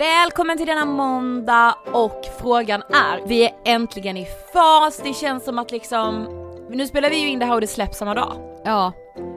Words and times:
Välkommen 0.00 0.56
till 0.58 0.66
denna 0.66 0.84
måndag 0.84 1.74
och 1.92 2.24
frågan 2.40 2.82
är, 2.82 3.26
vi 3.26 3.44
är 3.44 3.52
äntligen 3.64 4.16
i 4.16 4.26
fas, 4.52 5.00
det 5.04 5.14
känns 5.14 5.44
som 5.44 5.58
att 5.58 5.70
liksom, 5.70 6.26
nu 6.70 6.86
spelar 6.86 7.10
vi 7.10 7.18
ju 7.18 7.28
in 7.28 7.38
det 7.38 7.46
här 7.46 7.54
och 7.54 7.60
det 7.60 7.66
släpps 7.66 7.98
samma 7.98 8.14
dag. 8.14 8.60
Ja, 8.64 8.92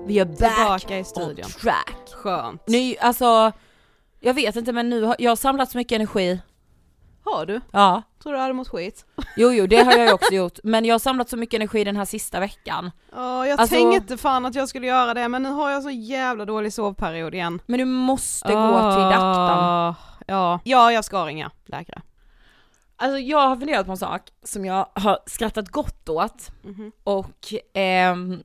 Vi 0.08 0.20
är 0.20 0.26
back 0.26 0.38
tillbaka 0.82 0.96
i 0.98 1.00
on 1.00 1.06
studion. 1.06 1.50
track. 1.62 1.96
Skönt. 2.14 2.62
Nu, 2.68 2.96
alltså, 3.02 3.52
jag 4.20 4.34
vet 4.34 4.56
inte 4.56 4.72
men 4.74 4.90
nu 4.90 5.04
har 5.04 5.16
jag 5.20 5.32
har 5.32 5.36
samlat 5.36 5.72
så 5.72 5.78
mycket 5.78 5.96
energi. 5.96 6.42
Har 7.26 7.46
du? 7.46 7.62
Ja, 7.72 8.02
Tror 8.24 8.34
du 8.34 8.40
hade 8.40 8.54
mått 8.54 8.68
skit? 8.70 9.06
jo 9.38 9.52
jo 9.52 9.68
det 9.68 9.84
har 9.84 9.92
jag 9.92 10.08
ju 10.08 10.14
också 10.14 10.34
gjort, 10.34 10.60
men 10.64 10.86
jag 10.86 10.94
har 10.94 11.00
samlat 11.00 11.30
så 11.30 11.38
mycket 11.38 11.54
energi 11.58 11.84
den 11.84 11.96
här 11.96 12.06
sista 12.06 12.40
veckan. 12.40 12.92
Ja, 13.16 13.48
jag 13.48 13.60
Alltså- 13.60 13.76
tänkte 13.76 14.18
fan 14.18 14.46
att 14.46 14.56
jag 14.56 14.70
skulle 14.70 14.88
göra 14.88 15.14
det 15.14 15.28
men 15.28 15.44
nu 15.44 15.50
har 15.50 15.70
jag 15.72 15.84
så 15.84 15.90
jävla 15.90 16.46
dålig 16.46 16.74
sovperiod 16.74 17.34
igen. 17.36 17.62
Men 17.66 17.80
du 17.80 17.86
måste 17.86 18.48
gå 18.48 18.92
till 18.94 19.04
doktorn. 19.04 19.60
Ah, 19.60 19.96
Ja, 20.28 20.60
ja 20.64 20.92
jag 20.92 21.06
ska 21.06 21.26
ringa 21.26 21.52
läkare. 21.66 22.02
Alltså 22.96 23.18
jag 23.20 23.48
har 23.50 23.58
funderat 23.58 23.86
på 23.86 23.92
en 23.92 23.98
sak 23.98 24.22
som 24.44 24.66
jag 24.66 24.88
har 24.96 25.20
skrattat 25.26 25.70
gott 25.70 26.10
åt 26.10 26.52
Mhm. 26.64 26.92
och 27.04 27.54
ehm, 27.74 28.44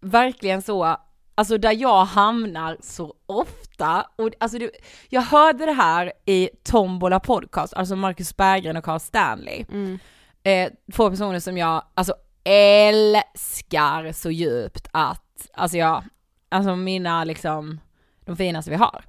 verkligen 0.00 0.62
så, 0.62 0.96
alltså 1.34 1.58
där 1.58 1.72
jag 1.72 2.04
hamnar 2.04 2.76
så 2.80 3.14
ofta 3.26 4.06
och 4.16 4.30
alltså 4.40 4.58
du, 4.58 4.70
jag 5.08 5.22
hörde 5.22 5.66
det 5.66 5.72
här 5.72 6.12
i 6.24 6.50
Tombola 6.64 7.20
podcast, 7.20 7.74
alltså 7.74 7.96
Marcus 7.96 8.36
Berggren 8.36 8.76
och 8.76 8.84
Carl 8.84 9.00
Stanley. 9.00 9.64
Mm. 9.72 9.98
Eh, 10.42 10.70
två 10.92 11.10
personer 11.10 11.40
som 11.40 11.58
jag 11.58 11.82
alltså 11.94 12.14
älskar 12.44 14.12
så 14.12 14.30
djupt 14.30 14.88
att, 14.92 15.50
alltså 15.54 15.76
jag, 15.76 16.04
alltså 16.48 16.76
mina 16.76 17.24
liksom, 17.24 17.80
de 18.24 18.36
finaste 18.36 18.70
vi 18.70 18.76
har. 18.76 19.04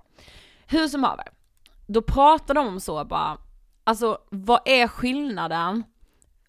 Hur 0.68 0.88
som 0.88 1.04
haver, 1.04 1.28
då 1.90 2.02
pratar 2.02 2.54
de 2.54 2.68
om 2.68 2.80
så 2.80 3.06
bara, 3.06 3.38
alltså 3.84 4.18
vad 4.30 4.60
är 4.66 4.88
skillnaden? 4.88 5.84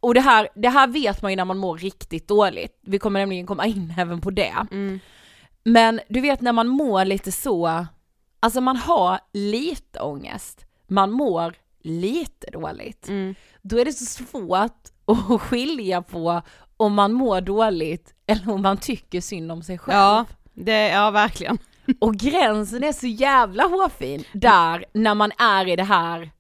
Och 0.01 0.15
det 0.15 0.21
här, 0.21 0.49
det 0.55 0.69
här 0.69 0.87
vet 0.89 1.23
man 1.23 1.33
ju 1.33 1.37
när 1.37 1.45
man 1.45 1.59
mår 1.59 1.79
riktigt 1.79 2.29
dåligt, 2.29 2.79
vi 2.83 2.99
kommer 2.99 3.21
nämligen 3.21 3.47
komma 3.47 3.67
in 3.67 3.95
även 3.99 4.21
på 4.21 4.31
det. 4.31 4.67
Mm. 4.71 5.01
Men 5.65 6.01
du 6.09 6.21
vet 6.21 6.41
när 6.41 6.53
man 6.53 6.69
mår 6.69 7.05
lite 7.05 7.33
så, 7.33 7.87
alltså 8.41 8.61
man 8.61 8.77
har 8.77 9.19
lite 9.33 10.01
ångest, 10.01 10.65
man 10.87 11.11
mår 11.11 11.55
lite 11.83 12.51
dåligt 12.51 13.09
Mm. 13.09 13.35
då 13.63 13.79
är 13.79 13.85
det 13.85 13.93
så 13.93 14.05
svårt 14.05 14.89
att 15.05 15.41
skilja 15.41 16.03
på 16.03 16.43
om 16.77 16.95
man 16.95 17.13
mår 17.13 17.41
dåligt 17.41 18.15
eller 18.27 18.51
om 18.51 18.63
man 18.63 18.77
tycker 18.77 19.21
synd 19.21 19.53
om 19.53 19.63
sig 19.63 19.79
själv. 19.79 19.97
Ja, 19.97 20.25
det, 20.55 20.89
ja 20.89 21.11
verkligen. 21.11 21.59
Och 21.99 22.15
gränsen 22.15 22.85
är 22.85 22.93
så 22.93 23.07
jävla 23.07 23.63
hårfin 23.65 24.25
där 24.33 24.85
när 24.93 25.15
man 25.15 25.33
är 25.39 25.69
i 25.69 25.77
det 25.77 25.83
här 25.85 26.31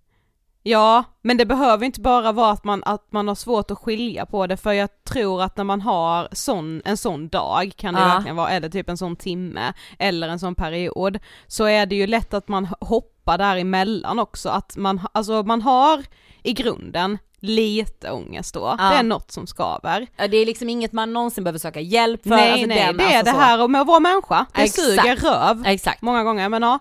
Ja, 0.62 1.04
men 1.22 1.36
det 1.36 1.46
behöver 1.46 1.86
inte 1.86 2.00
bara 2.00 2.32
vara 2.32 2.50
att 2.50 2.64
man, 2.64 2.82
att 2.86 3.12
man 3.12 3.28
har 3.28 3.34
svårt 3.34 3.70
att 3.70 3.78
skilja 3.78 4.26
på 4.26 4.46
det 4.46 4.56
för 4.56 4.72
jag 4.72 4.88
tror 5.04 5.42
att 5.42 5.56
när 5.56 5.64
man 5.64 5.80
har 5.80 6.28
sån, 6.32 6.82
en 6.84 6.96
sån 6.96 7.28
dag 7.28 7.72
kan 7.76 7.94
det 7.94 8.00
Ja. 8.00 8.06
verkligen 8.06 8.36
vara, 8.36 8.50
eller 8.50 8.68
typ 8.68 8.88
en 8.88 8.96
sån 8.96 9.16
timme 9.16 9.72
eller 9.98 10.28
en 10.28 10.38
sån 10.38 10.54
period, 10.54 11.18
så 11.46 11.64
är 11.64 11.86
det 11.86 11.94
ju 11.96 12.06
lätt 12.06 12.34
att 12.34 12.48
man 12.48 12.68
hoppar 12.80 13.38
däremellan 13.38 14.18
också, 14.18 14.48
att 14.48 14.76
man, 14.76 15.00
alltså 15.12 15.42
man 15.42 15.62
har 15.62 16.04
i 16.42 16.52
grunden 16.52 17.18
lite 17.40 18.10
ångest 18.10 18.54
då, 18.54 18.76
Ja. 18.78 18.84
det 18.90 18.96
är 18.96 19.02
något 19.02 19.30
som 19.30 19.46
skaver. 19.46 20.06
Ja, 20.16 20.28
det 20.28 20.36
är 20.36 20.46
liksom 20.46 20.68
inget 20.68 20.92
man 20.92 21.12
någonsin 21.12 21.44
behöver 21.44 21.58
söka 21.58 21.80
hjälp 21.80 22.22
för. 22.22 22.30
nej 22.30 22.52
alltså 22.52 22.66
nej, 22.66 22.86
den, 22.86 22.96
det 22.96 23.04
är 23.04 23.18
alltså 23.18 23.24
det 23.24 23.38
så. 23.38 23.44
här 23.44 23.68
med 23.68 23.80
att 23.80 23.86
vara 23.86 24.00
människa, 24.00 24.46
det 24.54 24.62
Exakt. 24.62 24.86
suger 24.86 25.16
röv 25.16 25.62
Exakt. 25.66 26.02
många 26.02 26.24
gånger 26.24 26.48
men 26.48 26.62
ja. 26.62 26.78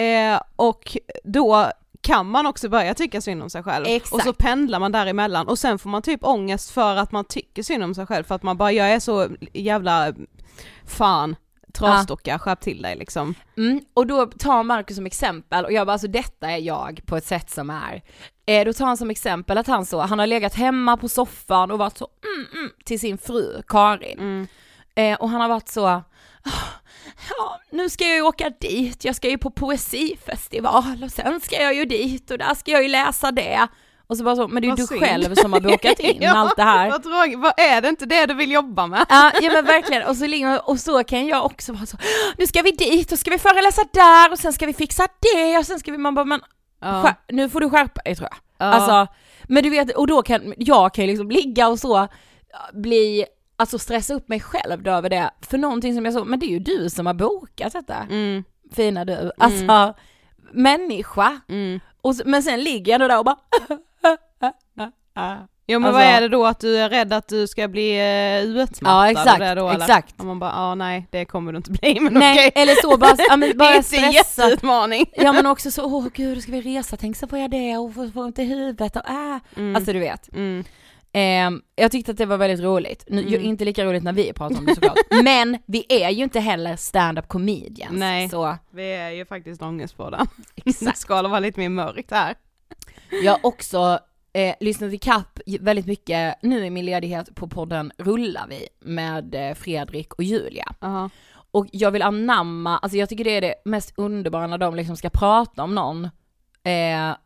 Eh, 0.00 0.40
och 0.56 0.96
då 1.24 1.70
kan 2.00 2.30
man 2.30 2.46
också 2.46 2.68
börja 2.68 2.94
tycka 2.94 3.20
synd 3.20 3.42
om 3.42 3.50
sig 3.50 3.62
själv. 3.62 3.86
Exakt. 3.88 4.12
Och 4.14 4.22
så 4.22 4.32
pendlar 4.32 4.80
man 4.80 4.92
däremellan 4.92 5.48
och 5.48 5.58
sen 5.58 5.78
får 5.78 5.90
man 5.90 6.02
typ 6.02 6.24
ångest 6.24 6.70
för 6.70 6.96
att 6.96 7.12
man 7.12 7.24
tycker 7.24 7.62
synd 7.62 7.84
om 7.84 7.94
sig 7.94 8.06
själv 8.06 8.24
för 8.24 8.34
att 8.34 8.42
man 8.42 8.56
bara, 8.56 8.72
jag 8.72 8.90
är 8.90 9.00
så 9.00 9.28
jävla 9.52 10.12
fan 10.86 11.36
trasdocka, 11.78 12.38
skärp 12.38 12.60
till 12.60 12.82
dig 12.82 12.96
liksom. 12.96 13.34
Mm, 13.56 13.80
och 13.94 14.06
då 14.06 14.26
tar 14.26 14.62
Marcus 14.62 14.96
som 14.96 15.06
exempel, 15.06 15.64
och 15.64 15.72
jag 15.72 15.86
bara 15.86 15.92
alltså 15.92 16.08
detta 16.08 16.50
är 16.50 16.58
jag 16.58 17.00
på 17.06 17.16
ett 17.16 17.26
sätt 17.26 17.50
som 17.50 17.70
är, 17.70 18.02
eh, 18.46 18.64
då 18.64 18.72
tar 18.72 18.86
han 18.86 18.96
som 18.96 19.10
exempel 19.10 19.58
att 19.58 19.66
han 19.66 19.86
så, 19.86 20.00
han 20.00 20.18
har 20.18 20.26
legat 20.26 20.54
hemma 20.54 20.96
på 20.96 21.08
soffan 21.08 21.70
och 21.70 21.78
varit 21.78 21.98
så 21.98 22.08
mm, 22.36 22.46
mm, 22.52 22.70
till 22.84 23.00
sin 23.00 23.18
fru 23.18 23.62
Karin. 23.68 24.18
Mm. 24.18 24.46
Eh, 24.94 25.18
och 25.18 25.28
han 25.30 25.40
har 25.40 25.48
varit 25.48 25.68
så, 25.68 25.86
"Ah, 25.86 26.02
ja 27.28 27.60
nu 27.70 27.90
ska 27.90 28.04
jag 28.04 28.16
ju 28.16 28.22
åka 28.22 28.50
dit, 28.60 29.04
jag 29.04 29.16
ska 29.16 29.28
ju 29.28 29.38
på 29.38 29.50
poesifestival 29.50 31.02
och 31.04 31.10
sen 31.12 31.40
ska 31.40 31.62
jag 31.62 31.74
ju 31.74 31.84
dit 31.84 32.30
och 32.30 32.38
där 32.38 32.54
ska 32.54 32.70
jag 32.70 32.82
ju 32.82 32.88
läsa 32.88 33.32
det. 33.32 33.68
Och 34.10 34.16
så 34.16 34.24
bara 34.24 34.36
så, 34.36 34.48
men 34.48 34.62
det 34.62 34.66
är 34.66 34.70
ju 34.70 34.74
du 34.76 34.86
synd. 34.86 35.00
själv 35.00 35.34
som 35.34 35.52
har 35.52 35.60
bokat 35.60 36.00
in 36.00 36.26
allt 36.28 36.56
det 36.56 36.62
här. 36.62 36.90
Vad, 36.90 37.02
tråkigt. 37.02 37.38
vad 37.38 37.52
är 37.60 37.80
det 37.80 37.88
inte 37.88 38.06
det 38.06 38.26
du 38.26 38.34
vill 38.34 38.52
jobba 38.52 38.86
med? 38.86 39.06
Ja, 39.08 39.32
ja 39.42 39.50
men 39.52 39.64
verkligen, 39.64 40.06
och 40.08 40.16
så, 40.16 40.26
ligger- 40.26 40.68
och 40.68 40.78
så 40.80 41.04
kan 41.04 41.26
jag 41.26 41.44
också 41.44 41.72
vara 41.72 41.86
så, 41.86 41.96
nu 42.38 42.46
ska 42.46 42.62
vi 42.62 42.70
dit 42.70 43.12
och 43.12 43.18
ska 43.18 43.30
vi 43.30 43.38
föreläsa 43.38 43.82
där 43.92 44.32
och 44.32 44.38
sen 44.38 44.52
ska 44.52 44.66
vi 44.66 44.72
fixa 44.72 45.06
det 45.20 45.58
och 45.58 45.66
sen 45.66 45.78
ska 45.80 45.92
vi, 45.92 45.98
man 45.98 46.14
bara 46.14 46.24
men 46.24 46.40
skär, 46.80 47.14
nu 47.28 47.48
får 47.48 47.60
du 47.60 47.70
skärpa 47.70 48.00
dig 48.04 48.16
tror 48.16 48.28
jag. 48.30 48.38
Ja. 48.68 48.72
Alltså, 48.74 49.14
men 49.48 49.62
du 49.62 49.70
vet, 49.70 49.96
och 49.96 50.06
då 50.06 50.22
kan, 50.22 50.54
jag 50.56 50.94
kan 50.94 51.04
ju 51.04 51.10
liksom 51.10 51.30
ligga 51.30 51.68
och 51.68 51.78
så, 51.78 52.08
bli, 52.74 53.24
alltså 53.56 53.78
stressa 53.78 54.14
upp 54.14 54.28
mig 54.28 54.40
själv 54.40 54.82
då 54.82 54.90
över 54.90 55.08
det, 55.10 55.30
för 55.40 55.58
någonting 55.58 55.94
som 55.94 56.04
jag 56.04 56.14
så, 56.14 56.24
men 56.24 56.38
det 56.38 56.46
är 56.46 56.50
ju 56.50 56.58
du 56.58 56.90
som 56.90 57.06
har 57.06 57.14
bokat 57.14 57.72
detta, 57.72 57.94
Mm, 58.10 58.44
fina 58.74 59.04
du, 59.04 59.30
alltså 59.38 59.94
människa. 60.52 61.40
mm. 61.48 61.80
Och 62.00 62.14
men 62.24 62.42
sen 62.42 62.62
ligger 62.64 62.92
jag 62.92 62.94
ändå 62.94 63.08
där 63.08 63.18
och 63.18 63.24
bara 63.24 63.36
Jo 65.70 65.78
men 65.78 65.88
Alltså- 65.88 65.98
vad 65.98 66.14
är 66.16 66.20
det 66.20 66.28
då 66.28 66.46
att 66.46 66.60
du 66.60 66.76
är 66.78 66.88
rädd 66.90 67.12
att 67.12 67.28
du 67.28 67.46
ska 67.46 67.68
bli 67.68 67.90
uh, 68.00 68.62
utmattad? 68.62 68.76
Ja, 68.80 69.10
exakt, 69.10 69.38
det 69.38 69.54
då, 69.54 69.68
eller? 69.68 69.84
exakt. 69.84 70.14
Och 70.20 70.26
man 70.26 70.38
bara, 70.38 70.50
ja 70.50 70.74
nej 70.74 71.06
det 71.10 71.24
kommer 71.24 71.52
du 71.52 71.56
inte 71.56 71.70
bli 71.70 72.00
men 72.00 72.14
Nej, 72.14 72.48
okej. 72.48 72.62
eller 72.62 72.74
så 72.74 72.96
bara, 72.96 73.14
ja, 73.28 73.36
men 73.36 73.40
det 73.48 73.54
är 73.54 73.58
bara 73.58 73.76
inte 73.76 73.96
en 73.96 74.12
jätteutmaning. 74.12 75.06
Ja 75.16 75.32
men 75.32 75.46
också 75.46 75.70
så, 75.70 75.84
åh 75.84 76.06
gud, 76.14 76.36
då 76.36 76.40
ska 76.40 76.52
vi 76.52 76.60
resa, 76.60 76.96
tänk 76.96 77.16
så 77.16 77.26
får 77.28 77.38
jag 77.38 77.50
det 77.50 77.76
och 77.76 77.94
får, 77.94 78.08
får 78.08 78.20
ont 78.20 78.38
i 78.38 78.44
huvudet 78.44 78.96
och 78.96 79.08
äh. 79.08 79.38
Mm. 79.56 79.76
Alltså 79.76 79.92
du 79.92 79.98
vet. 79.98 80.32
Mm. 80.34 80.64
Ehm, 81.12 81.62
jag 81.76 81.90
tyckte 81.92 82.10
att 82.12 82.18
det 82.18 82.26
var 82.26 82.36
väldigt 82.36 82.60
roligt. 82.60 83.04
Nu, 83.06 83.22
Mm. 83.22 83.40
Inte 83.42 83.64
lika 83.64 83.84
roligt 83.84 84.02
när 84.02 84.12
vi 84.12 84.32
pratar 84.32 84.58
om 84.58 84.66
det 84.66 84.74
såklart. 84.74 84.98
men 85.22 85.58
vi 85.66 85.86
är 85.88 86.10
ju 86.10 86.22
inte 86.24 86.40
heller 86.40 86.76
stand-up 86.76 87.28
comedians. 87.28 87.92
Nej. 87.92 88.28
Så 88.28 88.56
Vi 88.70 88.92
är 88.92 89.10
ju 89.10 89.24
faktiskt 89.24 89.62
ångestbåda. 89.62 90.26
Det 90.54 90.70
exakt. 90.70 90.98
ska 90.98 91.22
vara 91.22 91.40
lite 91.40 91.60
mer 91.60 91.68
mörkt 91.68 92.10
här. 92.10 92.34
Jag 93.22 93.32
har 93.32 93.40
också 93.46 93.98
eh, 94.32 94.54
lyssnat 94.60 94.92
i 94.92 94.98
kapp 94.98 95.40
väldigt 95.60 95.86
mycket 95.86 96.42
nu 96.42 96.66
i 96.66 96.70
min 96.70 96.84
ledighet 96.84 97.34
på 97.34 97.48
podden 97.48 97.92
Rullar 97.98 98.46
vi 98.48 98.68
med 98.80 99.34
eh, 99.34 99.54
Fredrik 99.54 100.14
och 100.14 100.22
Julia. 100.22 100.74
Aha. 100.80 101.10
Och 101.50 101.66
jag 101.72 101.90
vill 101.90 102.02
anamma, 102.02 102.78
alltså 102.78 102.98
jag 102.98 103.08
tycker 103.08 103.24
det 103.24 103.36
är 103.36 103.40
det 103.40 103.54
mest 103.64 103.92
underbara 103.96 104.46
när 104.46 104.58
de 104.58 104.74
liksom 104.74 104.96
ska 104.96 105.10
prata 105.10 105.62
om 105.62 105.74
någon, 105.74 106.04
eh, 106.62 107.16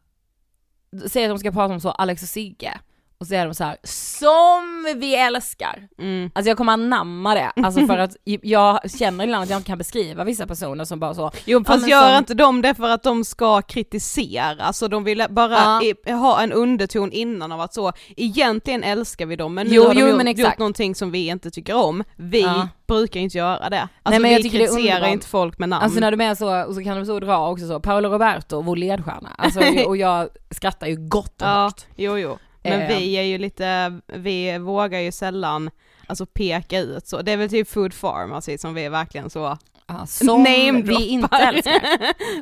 säg 1.06 1.25
att 1.25 1.31
de 1.31 1.38
ska 1.38 1.52
prata 1.52 1.75
om 1.75 1.81
så 1.81 1.90
Alex 1.90 2.22
och 2.22 2.28
Sigge, 2.28 2.81
och 3.22 3.26
så 3.28 3.34
är 3.34 3.44
de 3.46 3.54
så 3.54 3.64
här 3.64 3.76
som 3.84 5.00
vi 5.00 5.14
älskar. 5.16 5.88
Mm. 5.98 6.30
Alltså 6.34 6.48
jag 6.50 6.56
kommer 6.56 6.72
anamma 6.72 7.34
det, 7.34 7.52
alltså 7.56 7.86
för 7.86 7.98
att 7.98 8.16
jag 8.42 8.90
känner 8.90 9.24
ibland 9.24 9.42
att 9.42 9.50
jag 9.50 9.58
inte 9.58 9.66
kan 9.66 9.78
beskriva 9.78 10.24
vissa 10.24 10.46
personer 10.46 10.84
som 10.84 11.00
bara 11.00 11.14
så, 11.14 11.30
Jo 11.44 11.64
fast 11.64 11.80
men 11.80 11.90
gör 11.90 12.08
som- 12.08 12.19
inte 12.19 12.34
de 12.34 12.62
det 12.62 12.74
för 12.74 12.88
att 12.90 13.02
de 13.02 13.24
ska 13.24 13.62
kritisera, 13.62 14.72
så 14.72 14.88
de 14.88 15.04
vill 15.04 15.26
bara 15.30 15.52
Ja. 15.52 15.82
i, 15.82 16.12
ha 16.12 16.40
en 16.40 16.52
underton 16.52 17.12
innan 17.12 17.52
av 17.52 17.60
att 17.60 17.74
så, 17.74 17.92
egentligen 18.16 18.82
älskar 18.84 19.26
vi 19.26 19.36
dem 19.36 19.54
men 19.54 19.66
nu 19.66 19.75
Jo, 19.75 19.82
har 19.86 19.94
de 19.94 20.00
jo, 20.00 20.06
gjort, 20.08 20.16
men 20.16 20.34
gjort 20.36 20.58
någonting 20.58 20.94
som 20.94 21.10
vi 21.10 21.26
inte 21.26 21.50
tycker 21.50 21.75
om. 21.76 22.04
Vi 22.16 22.40
Ja. 22.40 22.68
brukar 22.86 23.20
inte 23.20 23.38
göra 23.38 23.70
det. 23.70 23.88
Alltså 24.02 24.22
men 24.22 24.30
jag 24.30 24.42
vi 24.42 24.50
kritiserar 24.50 25.06
inte 25.08 25.26
folk 25.26 25.58
med 25.58 25.68
namn. 25.68 25.84
Alltså 25.84 26.00
när 26.00 26.10
de 26.10 26.20
är 26.20 26.34
så, 26.34 26.62
och 26.64 26.75
så 26.75 26.82
kan 26.84 26.96
de 26.96 27.06
så 27.06 27.20
dra 27.20 27.48
också 27.50 27.68
så, 27.68 27.80
Paolo 27.80 28.08
Roberto, 28.08 28.60
vår 28.62 28.76
ledstjärna. 28.76 29.30
Alltså, 29.38 29.60
och 29.86 29.96
jag 29.96 30.28
skrattar 30.50 30.86
ju 30.86 30.96
gott 31.08 31.42
och 31.42 31.48
ja, 31.48 31.62
högt. 31.64 31.86
jo 31.96 32.18
jo. 32.18 32.38
Men 32.64 32.81
Eh. 32.81 32.88
vi 32.88 33.12
är 33.17 33.23
ju 33.23 33.38
lite, 33.38 33.99
vi 34.06 34.59
vågar 34.59 34.99
ju 35.00 35.12
sällan 35.12 35.70
alltså 36.06 36.26
peka 36.26 36.79
ut 36.81 37.06
så. 37.06 37.23
Det 37.23 37.32
är 37.32 37.37
väl 37.37 37.50
typ 37.50 37.69
Food 37.69 38.00
Pharmacy 38.00 38.59
som 38.59 38.75
vi 38.75 38.85
är 38.85 38.91
verkligen 38.91 39.31
så 39.31 39.59
Ja, 39.87 40.06
som 40.06 40.44
vi 40.44 41.06
inte 41.09 41.37
älskar. 41.37 41.82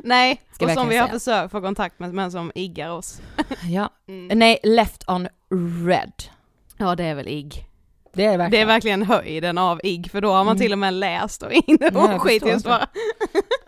Nej, 0.07 0.41
Ska 0.51 0.65
och 0.65 0.71
som 0.71 0.89
vi 0.89 0.97
har 0.97 1.07
säga. 1.07 1.19
försökt 1.19 1.51
få 1.51 1.61
kontakt 1.61 1.99
med 1.99 2.13
men 2.13 2.31
som 2.31 2.51
iggar 2.55 2.89
oss. 2.89 3.21
Ja. 3.69 3.89
Mm. 4.07 4.39
Nej, 4.39 4.59
Left 4.63 5.09
on 5.09 5.27
Red. 5.87 6.13
Ja 6.77 6.95
det 6.95 7.03
är 7.03 7.15
väl 7.15 7.27
igg. 7.27 7.65
Det 8.13 8.25
är 8.25 8.37
det 8.37 8.37
Det 8.37 8.43
är 8.43 8.65
verkligen. 8.65 8.67
verkligen 8.67 9.03
höjden 9.03 9.57
av 9.57 9.79
igg 9.83 10.11
för 10.11 10.21
då 10.21 10.31
har 10.31 10.43
man 10.43 10.47
Mm. 10.55 10.59
till 10.61 10.71
och 10.71 10.79
med 10.79 10.93
läst 10.93 11.43
och 11.43 11.51
jag 11.67 12.15
och 12.15 12.21
skit 12.21 12.33
förstår 12.33 12.49
just 12.49 12.65
bara. 12.65 12.87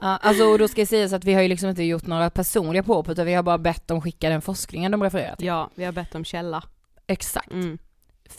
Ja, 0.01 0.17
alltså 0.21 0.43
och 0.43 0.59
då 0.59 0.67
ska 0.67 0.81
jag 0.81 0.87
säga 0.87 1.09
så 1.09 1.15
att 1.15 1.23
vi 1.23 1.33
har 1.33 1.41
ju 1.41 1.47
liksom 1.47 1.69
inte 1.69 1.83
gjort 1.83 2.05
några 2.07 2.29
personliga 2.29 2.83
påhopp 2.83 3.09
utan 3.09 3.25
vi 3.25 3.33
har 3.33 3.43
bara 3.43 3.57
bett 3.57 3.87
dem 3.87 4.01
skicka 4.01 4.29
den 4.29 4.41
forskningen 4.41 4.91
de 4.91 5.03
refererar 5.03 5.35
till. 5.35 5.47
Ja, 5.47 5.69
vi 5.75 5.85
har 5.85 5.91
bett 5.91 6.15
om 6.15 6.25
källa. 6.25 6.63
Exakt. 7.07 7.51
Mm. 7.51 7.77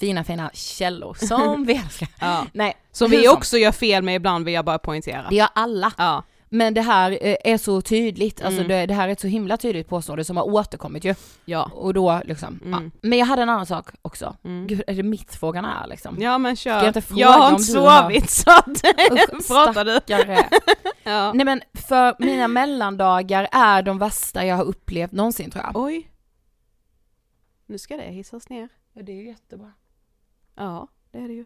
Fina 0.00 0.24
fina 0.24 0.50
källor 0.54 1.14
som 1.14 1.64
vi 1.66 1.74
älskar. 1.76 2.08
Ja. 2.20 2.46
Nej, 2.52 2.76
Som 2.92 3.10
vi 3.10 3.28
också 3.28 3.56
gör 3.58 3.72
fel 3.72 4.02
med 4.02 4.14
ibland 4.16 4.44
vill 4.44 4.54
jag 4.54 4.64
bara 4.64 4.78
poängtera. 4.78 5.26
Det 5.30 5.36
gör 5.36 5.48
alla. 5.54 5.92
Ja. 5.98 6.22
Men 6.48 6.74
det 6.74 6.80
här 6.82 7.10
eh, 7.20 7.36
är 7.44 7.58
så 7.58 7.80
tydligt, 7.80 8.42
alltså 8.42 8.60
Mm. 8.60 8.68
det, 8.68 8.86
det 8.86 8.94
här 8.94 9.08
är 9.08 9.12
ett 9.12 9.20
så 9.20 9.26
himla 9.26 9.56
tydligt 9.56 9.88
påstående 9.88 10.24
som 10.24 10.36
har 10.36 10.44
återkommit 10.44 11.04
ju. 11.04 11.14
Ja. 11.44 11.70
Och 11.74 11.94
då 11.94 12.20
liksom, 12.24 12.60
Mm. 12.64 12.84
ja. 12.84 12.98
Men 13.08 13.18
jag 13.18 13.26
hade 13.26 13.42
en 13.42 13.48
annan 13.48 13.66
sak 13.66 13.88
också. 14.02 14.36
Mm. 14.44 14.66
Gud, 14.66 14.82
är 14.86 14.94
det 14.94 15.02
mitt 15.02 15.34
frågan 15.34 15.64
är 15.64 15.86
liksom? 15.86 16.16
Ja 16.22 16.38
men 16.38 16.56
kör. 16.56 16.76
Jag 16.78 16.86
inte 16.86 17.00
fråga 17.02 17.20
jag 17.20 17.28
har 17.28 17.46
om 17.48 17.52
inte 17.52 17.64
sovit 17.64 18.30
så 18.30 18.50
att 18.50 18.82
pratar 19.48 19.84
du. 19.84 20.00
Ja. 21.06 21.32
Nej 21.32 21.44
men 21.44 21.62
för 21.74 22.16
mina 22.18 22.48
mellandagar 22.48 23.48
är 23.52 23.82
de 23.82 23.98
värsta 23.98 24.46
jag 24.46 24.56
har 24.56 24.64
upplevt 24.64 25.12
någonsin 25.12 25.50
tror 25.50 25.64
jag. 25.64 25.76
Oj. 25.84 26.10
Nu 27.66 27.78
ska 27.78 27.96
det 27.96 28.02
hissas 28.02 28.48
ner. 28.48 28.68
Ja, 28.92 29.02
det 29.02 29.12
är 29.12 29.16
ju 29.16 29.26
jättebra. 29.26 29.72
Ja, 30.54 30.88
det 31.10 31.18
är 31.18 31.28
det 31.28 31.34
ju. 31.34 31.44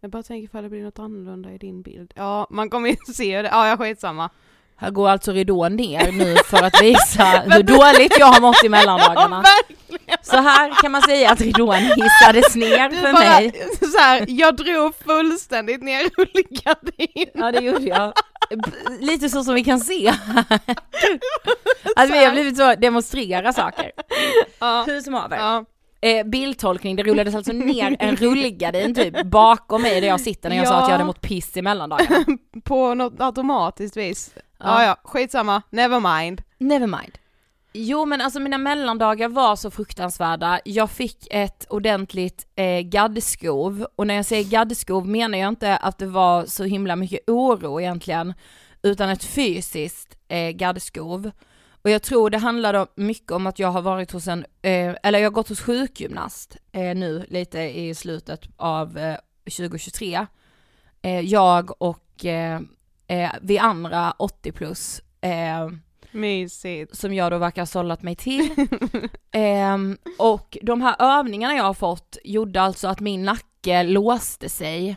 Jag 0.00 0.10
bara 0.10 0.22
tänker 0.22 0.44
ifall 0.44 0.62
det 0.62 0.68
blir 0.68 0.82
något 0.82 0.98
annorlunda 0.98 1.52
i 1.52 1.58
din 1.58 1.82
bild. 1.82 2.12
Ja, 2.16 2.46
man 2.50 2.70
kommer 2.70 2.88
ju 2.88 2.96
se 3.14 3.42
det. 3.42 3.48
Ja, 3.48 3.68
jag 3.68 3.78
skitsamma. 3.78 4.30
Här 4.76 4.90
går 4.90 5.08
alltså 5.08 5.32
ridån 5.32 5.76
ner 5.76 6.12
nu 6.12 6.36
för 6.46 6.62
att 6.62 6.82
visa 6.82 7.24
hur 7.24 7.62
dåligt 7.62 8.18
jag 8.18 8.26
har 8.26 8.40
mått 8.40 8.64
i 8.64 8.68
mellandagarna. 8.68 9.42
verkligen. 9.68 10.18
Så 10.22 10.36
här 10.36 10.82
kan 10.82 10.92
man 10.92 11.02
säga 11.02 11.30
att 11.30 11.40
ridån 11.40 11.74
hissades 11.74 12.54
ner 12.56 12.88
Du 12.90 12.96
för 12.96 13.12
bara, 13.12 13.20
mig. 13.24 13.52
så 13.92 13.98
här, 13.98 14.24
jag 14.28 14.56
drog 14.56 14.94
fullständigt 14.94 15.82
ner 15.82 16.02
rullgardinen. 16.16 17.30
Ja 17.34 17.52
det 17.52 17.60
gjorde 17.60 17.82
jag. 17.84 18.12
Lite 19.00 19.28
så 19.28 19.44
som 19.44 19.54
vi 19.54 19.64
kan 19.64 19.80
se. 19.80 20.08
Att 21.96 22.10
vi 22.10 22.24
har 22.24 22.30
blivit 22.32 22.56
så, 22.56 22.74
demonstrera 22.74 23.52
saker. 23.52 23.92
Ja. 24.58 24.84
Hur 24.86 25.00
som 25.00 25.14
haver. 25.14 25.36
Ja. 25.36 25.64
Eh, 26.02 26.26
bildtolkning, 26.26 26.96
det 26.96 27.02
rullades 27.02 27.34
alltså 27.34 27.52
ner 27.52 27.96
en 27.98 28.16
rullgardin 28.16 28.94
typ 28.94 29.22
bakom 29.26 29.82
mig 29.82 30.00
där 30.00 30.08
jag 30.08 30.20
sitter 30.20 30.48
när 30.48 30.56
jag 30.56 30.68
sa 30.68 30.74
Ja. 30.74 30.80
att 30.82 30.88
jag 30.88 30.92
hade 30.92 31.04
mått 31.04 31.20
piss 31.20 31.56
i 31.56 31.62
mellandagarna. 31.62 32.24
På 32.64 32.94
något 32.94 33.20
automatiskt 33.20 33.96
vis. 33.96 34.34
Ja. 34.36 34.42
Ja. 34.58 34.84
ja, 34.84 34.96
skitsamma. 35.04 35.62
Never 35.70 36.20
mind. 36.20 36.42
Never 36.58 36.86
mind. 36.86 37.18
Jo 37.72 38.04
men 38.04 38.20
alltså 38.20 38.40
mina 38.40 38.58
mellandagar 38.58 39.28
var 39.28 39.56
så 39.56 39.70
fruktansvärda. 39.70 40.60
Jag 40.64 40.90
fick 40.90 41.26
ett 41.30 41.66
ordentligt 41.70 42.46
eh, 42.56 42.80
gaddskov 42.80 43.86
och 43.96 44.06
när 44.06 44.14
jag 44.14 44.24
säger 44.26 44.44
gaddskov 44.50 45.08
menar 45.08 45.38
jag 45.38 45.48
inte 45.48 45.76
att 45.76 45.98
det 45.98 46.06
var 46.06 46.44
så 46.46 46.64
himla 46.64 46.96
mycket 46.96 47.20
oro 47.30 47.80
egentligen 47.80 48.34
utan 48.82 49.08
ett 49.10 49.24
fysiskt 49.24 50.16
eh, 50.28 50.50
gaddskov. 50.50 51.30
Och 51.82 51.90
jag 51.90 52.02
tror 52.02 52.30
det 52.30 52.38
handlade 52.38 52.86
mycket 52.94 53.32
om 53.32 53.46
att 53.46 53.58
jag 53.58 53.68
har 53.68 53.82
varit 53.82 54.10
hos 54.12 54.28
en, 54.28 54.44
eh, 54.62 54.94
eller 55.02 55.18
jag 55.18 55.26
har 55.26 55.34
gått 55.34 55.48
hos 55.48 55.60
sjukgymnast 55.60 56.56
eh, 56.72 56.94
nu 56.96 57.26
lite 57.28 57.60
i 57.60 57.94
slutet 57.94 58.40
av 58.56 58.98
eh, 58.98 59.16
2023. 59.44 60.26
Eh, 61.02 61.20
jag 61.20 61.82
och 61.82 62.06
vi 63.40 63.58
andra 63.58 64.14
80 64.18 64.52
plus, 64.52 65.02
Mysigt. 66.10 66.96
som 66.96 67.14
jag 67.14 67.32
då 67.32 67.38
verkar 67.38 67.62
ha 67.62 67.66
sållat 67.66 68.02
mig 68.02 68.16
till. 68.16 68.50
Ehm, 69.32 69.98
och 70.18 70.58
de 70.62 70.82
här 70.82 70.96
övningarna 70.98 71.54
jag 71.54 71.64
har 71.64 71.74
fått 71.74 72.18
gjorde 72.24 72.60
alltså 72.62 72.88
att 72.88 73.00
min 73.00 73.24
nacke 73.24 73.82
låste 73.82 74.48
sig 74.48 74.96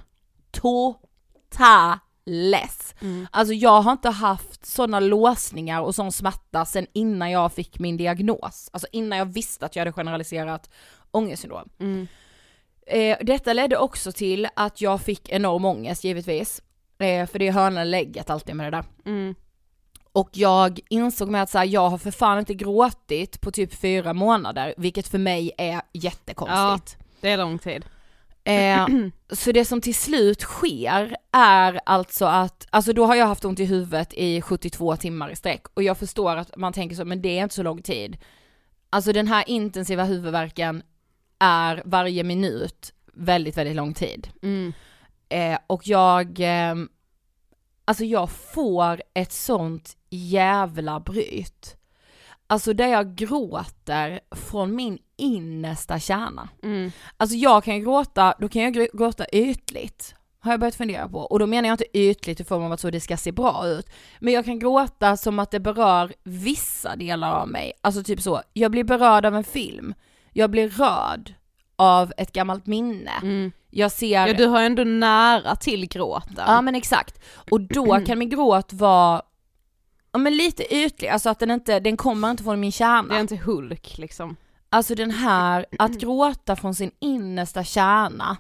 totales. 2.26 2.96
Mm. 3.02 3.28
Alltså 3.32 3.54
jag 3.54 3.82
har 3.82 3.92
inte 3.92 4.10
haft 4.10 4.66
sådana 4.66 5.00
låsningar 5.00 5.82
och 5.82 5.96
sån 5.96 6.12
smärta 6.12 6.66
sen 6.66 6.88
innan 6.94 7.32
jag 7.32 7.54
fick 7.54 7.80
min 7.80 7.98
diagnos. 7.98 8.70
Alltså 8.74 8.88
innan 8.92 9.18
jag 9.20 9.26
visste 9.26 9.66
att 9.66 9.76
jag 9.76 9.82
hade 9.82 9.92
generaliserat 9.92 10.70
ångestsyndrom. 11.12 11.70
Mm. 11.80 12.08
Eh, 12.88 13.18
detta 13.22 13.54
ledde 13.54 13.78
också 13.78 14.12
till 14.12 14.48
att 14.56 14.82
jag 14.82 15.02
fick 15.02 15.30
enorm 15.30 15.66
ångest 15.66 16.04
givetvis. 16.04 16.62
Eh, 16.98 17.28
för 17.28 17.40
det 17.40 17.48
är 17.48 17.52
hönan 17.52 17.78
eller 17.78 17.92
lägget 17.92 18.30
alltid 18.30 18.56
med 18.56 18.66
det 18.66 18.78
där. 18.78 18.86
Mm. 19.06 19.36
Och 20.12 20.30
jag 20.34 20.80
insåg 20.90 21.30
med 21.30 21.44
att 21.44 21.50
så 21.50 21.58
här, 21.58 21.66
jag 21.66 21.90
har 21.90 21.98
för 21.98 22.12
fan 22.12 22.40
inte 22.40 22.54
gråtit 22.54 23.42
på 23.42 23.52
typ 23.52 23.74
fyra 23.74 24.14
månader, 24.14 24.74
vilket 24.78 25.08
för 25.08 25.18
mig 25.18 25.52
är 25.58 25.82
jättekonstigt. 25.94 26.98
Det 27.22 27.30
är 27.30 27.38
lång 27.38 27.60
tid. 27.60 27.86
Eh, 28.44 28.88
så 29.30 29.52
det 29.52 29.66
som 29.66 29.82
till 29.82 29.96
slut 29.96 30.42
sker 30.42 31.16
är 31.32 31.80
alltså 31.86 32.26
att, 32.26 32.68
alltså 32.70 32.94
då 32.94 33.06
har 33.06 33.16
jag 33.16 33.28
haft 33.28 33.46
ont 33.46 33.60
i 33.60 33.66
huvudet 33.66 34.14
i 34.14 34.42
72 34.42 34.96
timmar 34.96 35.30
i 35.30 35.36
sträck 35.36 35.66
och 35.74 35.84
jag 35.84 35.98
förstår 35.98 36.36
att 36.36 36.58
man 36.58 36.74
tänker 36.74 36.96
så, 36.96 37.06
men 37.06 37.22
det 37.22 37.40
är 37.40 37.44
inte 37.44 37.56
så 37.56 37.64
lång 37.64 37.82
tid. 37.82 38.18
Alltså 38.90 39.14
den 39.14 39.28
här 39.28 39.44
intensiva 39.48 40.04
huvudvärken 40.04 40.84
är 41.40 41.82
varje 41.86 42.24
minut 42.24 42.94
väldigt, 43.14 43.58
väldigt 43.58 43.76
lång 43.76 43.94
tid. 43.94 44.28
Mm. 44.42 44.74
Eh, 45.30 45.60
och 45.68 45.88
jag, 45.88 46.40
eh, 46.40 46.76
alltså 47.86 48.06
jag 48.06 48.32
får 48.32 49.02
ett 49.14 49.32
sånt 49.32 49.98
jävla 50.10 51.00
bryt. 51.00 51.78
Alltså 52.48 52.74
där 52.74 52.88
jag 52.88 53.16
gråter 53.16 54.20
från 54.36 54.76
min 54.76 54.98
innersta 55.18 56.00
kärna. 56.00 56.50
Mm. 56.64 56.92
Alltså 57.18 57.36
jag 57.36 57.64
kan 57.64 57.82
gråta, 57.82 58.34
då 58.40 58.50
kan 58.50 58.62
jag 58.62 58.76
gr- 58.76 58.98
gråta 58.98 59.26
ytligt. 59.32 60.16
Har 60.40 60.52
jag 60.52 60.60
börjat 60.60 60.76
fundera 60.76 61.10
på. 61.10 61.20
Och 61.20 61.40
då 61.40 61.48
menar 61.48 61.70
jag 61.70 61.74
inte 61.74 61.98
ytligt 61.98 62.40
i 62.40 62.44
form 62.44 62.64
av 62.64 62.72
att 62.72 62.80
så 62.80 62.90
det 62.90 63.00
ska 63.00 63.18
se 63.18 63.32
bra 63.32 63.68
ut. 63.68 63.90
Men 64.20 64.34
jag 64.34 64.46
kan 64.46 64.60
gråta 64.60 65.18
som 65.18 65.40
att 65.40 65.52
det 65.52 65.60
berör 65.60 66.14
vissa 66.24 66.96
delar 66.96 67.34
av 67.34 67.48
mig. 67.48 67.74
Alltså 67.82 68.04
typ 68.04 68.22
så, 68.22 68.42
jag 68.54 68.72
blir 68.72 68.84
berörd 68.84 69.26
av 69.26 69.36
en 69.36 69.44
film. 69.44 69.94
Jag 70.34 70.50
blir 70.52 70.70
rörd 70.70 71.34
av 71.76 72.14
ett 72.18 72.32
gammalt 72.32 72.66
minne. 72.66 73.12
Mm. 73.22 73.52
Jag 73.70 73.92
ser... 73.92 74.28
Ja 74.28 74.34
du 74.34 74.46
har 74.46 74.62
ändå 74.62 74.84
nära 74.84 75.56
till 75.56 75.88
gråten. 75.88 76.44
Ja 76.48 76.62
men 76.62 76.76
exakt. 76.76 77.24
Och 77.52 77.62
då 77.62 78.00
kan 78.06 78.20
min 78.20 78.30
gråt 78.30 78.74
vara, 78.74 79.22
ja 80.14 80.20
men 80.20 80.38
lite 80.38 80.76
ytlig, 80.76 81.08
alltså 81.08 81.30
att 81.30 81.40
den 81.40 81.52
inte, 81.52 81.80
den 81.80 81.98
kommer 81.98 82.32
inte 82.32 82.44
från 82.44 82.60
min 82.60 82.72
kärna. 82.72 83.08
Det 83.14 83.16
är 83.16 83.20
inte 83.22 83.36
Hulk 83.36 83.98
liksom. 83.98 84.36
Alltså 84.70 84.96
den 84.96 85.12
här, 85.12 85.66
att 85.80 85.92
gråta 86.00 86.56
från 86.56 86.76
sin 86.76 86.92
innersta 87.00 87.64
kärna 87.64 88.38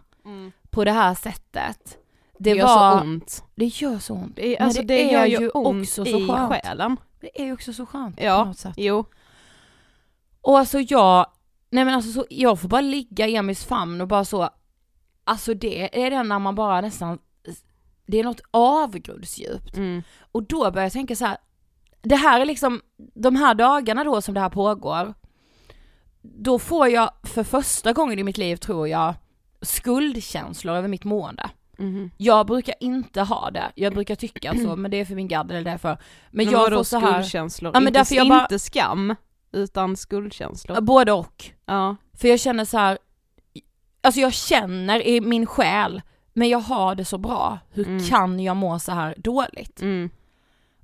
på 0.69 0.83
det 0.85 0.91
här 0.91 1.15
sättet. 1.15 1.97
Det, 2.39 2.49
Det 2.53 2.57
gör 2.57 2.65
var, 2.65 2.97
så 2.99 3.03
ont. 3.03 3.43
det 3.55 3.65
gör 3.65 3.99
så 3.99 4.13
ont. 4.13 4.35
Det, 4.35 4.55
är- 4.55 4.59
Men 4.59 4.67
alltså, 4.67 4.83
det, 4.83 5.03
gör 5.11 5.25
ju 5.25 5.49
ont 5.49 5.81
också 5.89 6.05
i 6.05 6.11
så 6.11 6.27
skönt. 6.33 6.49
själen. 6.53 6.97
Det 7.21 7.41
är 7.41 7.45
ju 7.45 7.53
också 7.53 7.73
så 7.73 7.85
skönt 7.85 8.17
på 8.17 8.23
Ja, 8.23 8.43
något 8.45 8.57
sätt. 8.57 8.73
jo. 8.77 9.05
Och 10.41 10.59
alltså 10.59 10.79
jag, 10.79 11.27
nej 11.69 11.85
men 11.85 11.93
alltså 11.93 12.11
så, 12.11 12.25
jag 12.29 12.59
får 12.61 12.67
bara 12.69 12.81
ligga 12.81 13.27
i 13.27 13.35
Emils 13.35 13.65
famn 13.65 14.01
och 14.01 14.07
bara 14.07 14.25
så, 14.25 14.49
alltså 15.23 15.53
det 15.53 16.05
är 16.05 16.09
det 16.11 16.23
när 16.23 16.39
man 16.39 16.55
bara 16.55 16.81
nästan, 16.81 17.19
det 18.05 18.19
är 18.19 18.23
något 18.23 18.41
avgrundsdjupt. 18.51 19.77
Mm. 19.77 20.03
Och 20.31 20.43
då 20.43 20.71
börjar 20.71 20.85
jag 20.85 20.93
tänka 20.93 21.15
så 21.15 21.25
här, 21.25 21.37
det 22.03 22.15
här 22.15 22.39
är 22.41 22.45
liksom, 22.45 22.81
de 23.13 23.35
här 23.35 23.55
dagarna 23.55 24.03
då 24.03 24.21
som 24.21 24.33
det 24.33 24.39
här 24.39 24.49
pågår, 24.49 25.13
då 26.21 26.59
får 26.59 26.87
jag 26.87 27.09
för 27.23 27.43
första 27.43 27.93
gången 27.93 28.19
i 28.19 28.23
mitt 28.23 28.37
liv 28.37 28.55
tror 28.55 28.87
jag 28.87 29.13
skuldkänslor 29.61 30.75
över 30.75 30.87
mitt 30.87 31.03
mående. 31.03 31.49
Mhm. 31.77 32.11
Jag 32.17 32.47
brukar 32.47 32.75
inte 32.79 33.21
ha 33.21 33.51
det, 33.51 33.71
jag 33.75 33.93
brukar 33.93 34.15
tycka 34.15 34.53
så, 34.53 34.75
men 34.75 34.91
det 34.91 34.97
är 34.97 35.05
för 35.05 35.15
min 35.15 35.27
gadd 35.27 35.51
eller 35.51 35.61
därför. 35.71 35.89
Men, 35.89 35.97
Men 36.45 36.49
jag 36.53 36.73
får 36.73 36.83
så 36.83 36.99
här, 36.99 37.13
skuldkänslor? 37.21 37.71
Ja, 37.73 37.79
men 37.79 37.87
inte, 37.87 37.99
därför 37.99 38.15
jag 38.15 38.29
bara- 38.29 38.41
inte 38.41 38.59
skam, 38.59 39.15
utan 39.51 39.97
skuldkänslor. 39.97 40.81
både 40.81 41.11
och. 41.11 41.45
Ja. 41.65 41.95
För 42.13 42.27
jag 42.27 42.39
känner 42.39 42.65
så 42.65 42.77
här, 42.77 42.97
alltså 44.01 44.21
jag 44.21 44.33
känner 44.33 45.07
i 45.07 45.21
min 45.21 45.45
själ, 45.45 46.01
men 46.33 46.49
jag 46.49 46.59
har 46.59 46.95
det 46.95 47.05
så 47.05 47.17
bra, 47.17 47.59
hur 47.71 47.87
Mm. 47.87 48.03
kan 48.09 48.39
jag 48.39 48.57
må 48.57 48.79
så 48.79 48.91
här 48.91 49.15
dåligt? 49.17 49.81
Mm. 49.81 50.09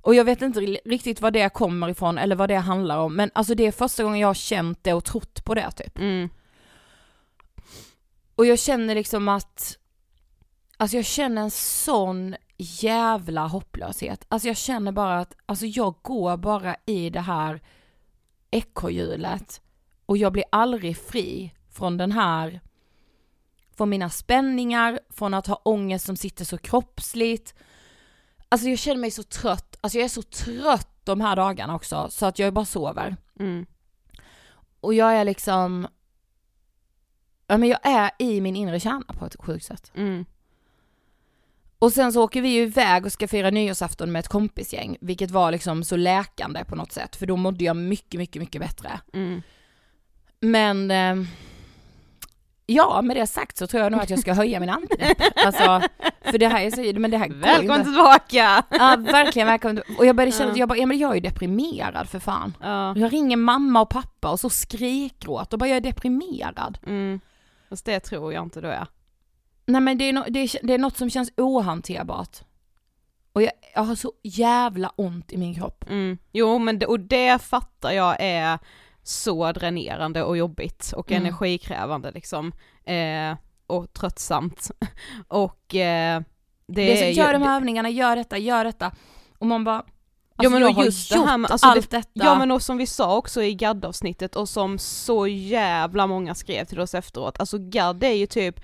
Och 0.02 0.14
jag 0.14 0.24
vet 0.24 0.42
inte 0.42 0.60
riktigt 0.60 1.20
vad 1.20 1.32
det 1.32 1.48
kommer 1.48 1.88
ifrån 1.88 2.18
eller 2.18 2.36
vad 2.36 2.48
det 2.48 2.56
handlar 2.56 2.98
om, 2.98 3.16
men 3.16 3.30
alltså 3.34 3.54
det 3.54 3.66
är 3.66 3.72
första 3.72 4.02
gången 4.02 4.20
jag 4.20 4.28
har 4.28 4.34
känt 4.34 4.84
det 4.84 4.92
och 4.92 5.04
trott 5.04 5.44
på 5.44 5.54
det 5.54 5.70
typ. 5.70 5.98
Mm. 5.98 6.28
Och 8.34 8.46
jag 8.46 8.58
känner 8.58 8.94
liksom 8.94 9.28
att, 9.28 9.78
alltså 10.76 10.96
jag 10.96 11.04
känner 11.04 11.42
en 11.42 11.50
sån 11.50 12.36
jävla 12.56 13.46
hopplöshet. 13.46 14.26
Alltså 14.28 14.48
jag 14.48 14.56
känner 14.56 14.92
bara 14.92 15.18
att, 15.18 15.36
alltså 15.46 15.66
jag 15.66 15.94
går 16.02 16.36
bara 16.36 16.76
i 16.86 17.10
det 17.10 17.20
här 17.20 17.60
ekorrhjulet 18.50 19.60
och 20.06 20.16
jag 20.16 20.32
blir 20.32 20.44
aldrig 20.52 20.96
fri 20.96 21.54
från 21.70 21.96
den 21.96 22.12
här, 22.12 22.60
från 23.76 23.90
mina 23.90 24.10
spänningar, 24.10 25.00
från 25.10 25.34
att 25.34 25.46
ha 25.46 25.54
ångest 25.64 26.06
som 26.06 26.16
sitter 26.16 26.44
så 26.44 26.58
kroppsligt. 26.58 27.54
Alltså 28.52 28.68
jag 28.68 28.78
känner 28.78 29.00
mig 29.00 29.10
så 29.10 29.22
trött, 29.22 29.78
alltså 29.80 29.98
jag 29.98 30.04
är 30.04 30.08
så 30.08 30.22
trött 30.22 31.00
de 31.04 31.20
här 31.20 31.36
dagarna 31.36 31.74
också 31.74 32.08
så 32.10 32.26
att 32.26 32.38
jag 32.38 32.54
bara 32.54 32.64
sover. 32.64 33.16
Mm. 33.40 33.66
Och 34.80 34.94
jag 34.94 35.16
är 35.16 35.24
liksom, 35.24 35.88
ja 37.46 37.58
men 37.58 37.68
jag 37.68 37.78
är 37.82 38.10
i 38.18 38.40
min 38.40 38.56
inre 38.56 38.80
kärna 38.80 39.14
på 39.18 39.26
ett 39.26 39.36
sjukt 39.40 39.64
sätt. 39.64 39.92
Mm. 39.94 40.24
Och 41.78 41.92
sen 41.92 42.12
så 42.12 42.24
åker 42.24 42.42
vi 42.42 42.48
ju 42.48 42.62
iväg 42.62 43.06
och 43.06 43.12
ska 43.12 43.28
fira 43.28 43.50
nyårsafton 43.50 44.12
med 44.12 44.20
ett 44.20 44.28
kompisgäng, 44.28 44.96
vilket 45.00 45.30
var 45.30 45.52
liksom 45.52 45.84
så 45.84 45.96
läkande 45.96 46.64
på 46.64 46.76
något 46.76 46.92
sätt, 46.92 47.16
för 47.16 47.26
då 47.26 47.36
mådde 47.36 47.64
jag 47.64 47.76
mycket, 47.76 48.18
mycket, 48.18 48.42
mycket 48.42 48.60
bättre. 48.60 49.00
Mm. 49.12 49.42
Men, 50.40 50.90
eh, 50.90 51.28
ja 52.74 53.02
med 53.02 53.16
det 53.16 53.26
sagt 53.26 53.56
så 53.56 53.66
tror 53.66 53.82
jag 53.82 53.92
nog 53.92 54.00
att 54.00 54.10
jag 54.10 54.18
ska 54.18 54.32
höja 54.34 54.60
min 54.60 54.70
antidepp. 54.70 55.22
Alltså, 55.46 55.80
för 56.20 56.38
det 56.38 56.48
här 56.48 56.64
är 56.64 56.70
så, 56.70 57.00
men 57.00 57.10
det 57.10 57.16
här 57.18 57.28
Välkommen 57.28 57.84
tillbaka! 57.84 58.62
Ja 58.70 58.96
verkligen 58.98 59.48
välkommen. 59.48 59.82
Och 59.98 60.06
jag 60.06 60.16
började 60.16 60.32
känna, 60.32 60.48
Ja. 60.48 60.52
att 60.52 60.58
jag 60.58 60.68
bara, 60.68 60.78
ja 60.78 60.86
men 60.86 60.98
jag 60.98 61.10
är 61.10 61.14
ju 61.14 61.20
deprimerad 61.20 62.08
för 62.08 62.18
fan. 62.18 62.56
Ja. 62.60 62.96
Jag 62.96 63.12
ringer 63.12 63.36
mamma 63.36 63.80
och 63.80 63.90
pappa 63.90 64.30
och 64.30 64.40
så 64.40 64.50
skrikgråt 64.50 65.52
och 65.52 65.58
bara 65.58 65.68
jag 65.68 65.76
är 65.76 65.80
deprimerad. 65.80 66.78
Mm. 66.86 67.20
Fast 67.68 67.84
det 67.84 68.00
tror 68.00 68.32
jag 68.32 68.42
inte 68.44 68.60
du 68.60 68.68
är. 68.68 68.86
Nej 69.66 69.80
men 69.80 69.98
det 69.98 70.04
är, 70.08 70.12
no, 70.12 70.24
det, 70.28 70.40
är, 70.40 70.66
det 70.66 70.74
är 70.74 70.78
något 70.78 70.96
som 70.96 71.10
känns 71.10 71.32
ohanterbart. 71.36 72.36
Och 73.32 73.42
jag, 73.42 73.52
jag 73.74 73.82
har 73.82 73.94
så 73.94 74.12
jävla 74.22 74.92
ont 74.96 75.32
i 75.32 75.36
min 75.36 75.54
kropp. 75.54 75.84
Mm. 75.88 76.18
Jo 76.32 76.58
men 76.58 76.78
det, 76.78 76.86
och 76.86 77.00
det 77.00 77.42
fattar 77.42 77.90
jag 77.90 78.16
är 78.18 78.58
så 79.02 79.52
dränerande 79.52 80.22
och 80.22 80.36
jobbigt 80.36 80.92
och 80.96 81.10
Mm. 81.10 81.22
energikrävande 81.26 82.10
liksom. 82.10 82.52
Eh, 82.84 83.36
och 83.66 83.92
tröttsamt. 83.92 84.70
och 85.28 85.74
eh, 85.74 86.20
det, 86.66 86.74
Det 86.86 86.92
är 86.92 86.96
så, 86.96 87.04
är 87.04 87.10
gör 87.10 87.26
ju, 87.26 87.32
de 87.32 87.42
här 87.42 87.56
övningarna, 87.56 87.90
gör 87.90 88.16
detta, 88.16 88.38
gör 88.38 88.64
detta. 88.64 88.92
Och 89.38 89.46
man 89.46 89.64
bara, 89.64 89.76
alltså 89.76 89.88
Ja, 90.42 90.50
men 90.50 90.62
och 90.76 90.84
just 90.84 91.12
det 91.12 91.18
här 91.18 91.38
med- 91.38 91.50
alltså 91.50 91.66
allt 91.66 91.90
det- 91.90 91.96
detta. 91.96 92.10
Ja 92.14 92.38
men 92.38 92.50
och 92.50 92.62
som 92.62 92.76
vi 92.76 92.86
sa 92.86 93.16
också 93.16 93.42
i 93.42 93.54
GAD-avsnittet 93.54 94.36
och 94.36 94.48
som 94.48 94.78
så 94.78 95.26
jävla 95.26 96.06
många 96.06 96.34
skrev 96.34 96.64
till 96.64 96.80
oss 96.80 96.94
efteråt, 96.94 97.40
alltså 97.40 97.58
GAD 97.58 98.04
är 98.04 98.12
ju 98.12 98.26
typ 98.26 98.60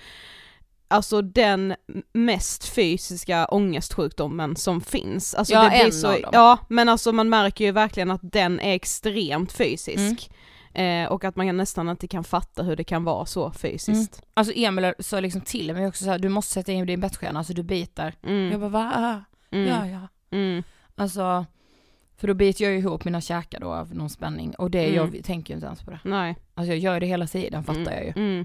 Alltså 0.88 1.22
den 1.22 1.74
mest 2.12 2.68
fysiska 2.68 3.46
ångestsjukdomen 3.46 4.56
som 4.56 4.80
finns. 4.80 5.34
Alltså 5.34 5.54
Ja, 5.54 5.70
en 5.70 5.92
så, 5.92 6.06
av 6.14 6.20
dem. 6.20 6.30
Ja 6.32 6.58
men 6.68 6.88
alltså 6.88 7.12
man 7.12 7.28
märker 7.28 7.64
ju 7.64 7.72
verkligen 7.72 8.10
att 8.10 8.20
den 8.22 8.60
är 8.60 8.72
extremt 8.74 9.52
fysisk. 9.52 10.30
Mm. 10.74 11.04
Eh, 11.06 11.12
och 11.12 11.24
att 11.24 11.36
man 11.36 11.56
nästan 11.56 11.88
inte 11.88 12.08
kan 12.08 12.24
fatta 12.24 12.62
hur 12.62 12.76
det 12.76 12.84
kan 12.84 13.04
vara 13.04 13.26
så 13.26 13.50
fysiskt. 13.50 14.22
Alltså 14.34 14.52
Emil 14.56 14.92
sa 14.98 15.20
liksom 15.20 15.40
till 15.40 15.72
mig 15.74 15.86
också 15.86 16.04
så 16.04 16.10
här, 16.10 16.18
du 16.18 16.28
måste 16.28 16.52
sätta 16.52 16.72
in 16.72 16.86
din 16.86 17.00
bettskena, 17.00 17.38
alltså 17.38 17.54
du 17.54 17.62
biter. 17.62 18.14
Mm. 18.22 18.50
Jag 18.52 18.60
bara 18.60 18.70
va? 18.70 19.24
Mm. 19.50 19.68
Ja 19.68 19.86
ja. 19.86 20.08
Mm. 20.36 20.62
Alltså, 20.96 21.46
för 22.16 22.28
då 22.28 22.34
biter 22.34 22.64
jag 22.64 22.72
ju 22.72 22.78
ihop 22.78 23.04
mina 23.04 23.20
käkar 23.20 23.60
då 23.60 23.72
av 23.72 23.94
någon 23.94 24.10
spänning 24.10 24.54
och 24.54 24.70
det, 24.70 24.84
Mm. 24.84 24.94
jag 25.14 25.24
tänker 25.24 25.50
ju 25.50 25.54
inte 25.54 25.66
ens 25.66 25.82
på 25.82 25.90
det. 25.90 26.00
Nej. 26.04 26.36
Alltså 26.54 26.72
jag 26.72 26.78
gör 26.78 27.00
det 27.00 27.06
hela 27.06 27.26
tiden 27.26 27.64
fattar 27.64 27.80
Mm. 27.80 27.94
jag 27.94 28.04
ju. 28.04 28.44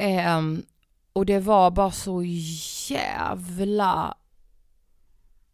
Ehm, 0.00 0.62
och 1.12 1.26
det 1.26 1.38
var 1.38 1.70
bara 1.70 1.90
så 1.90 2.22
jävla 2.88 4.14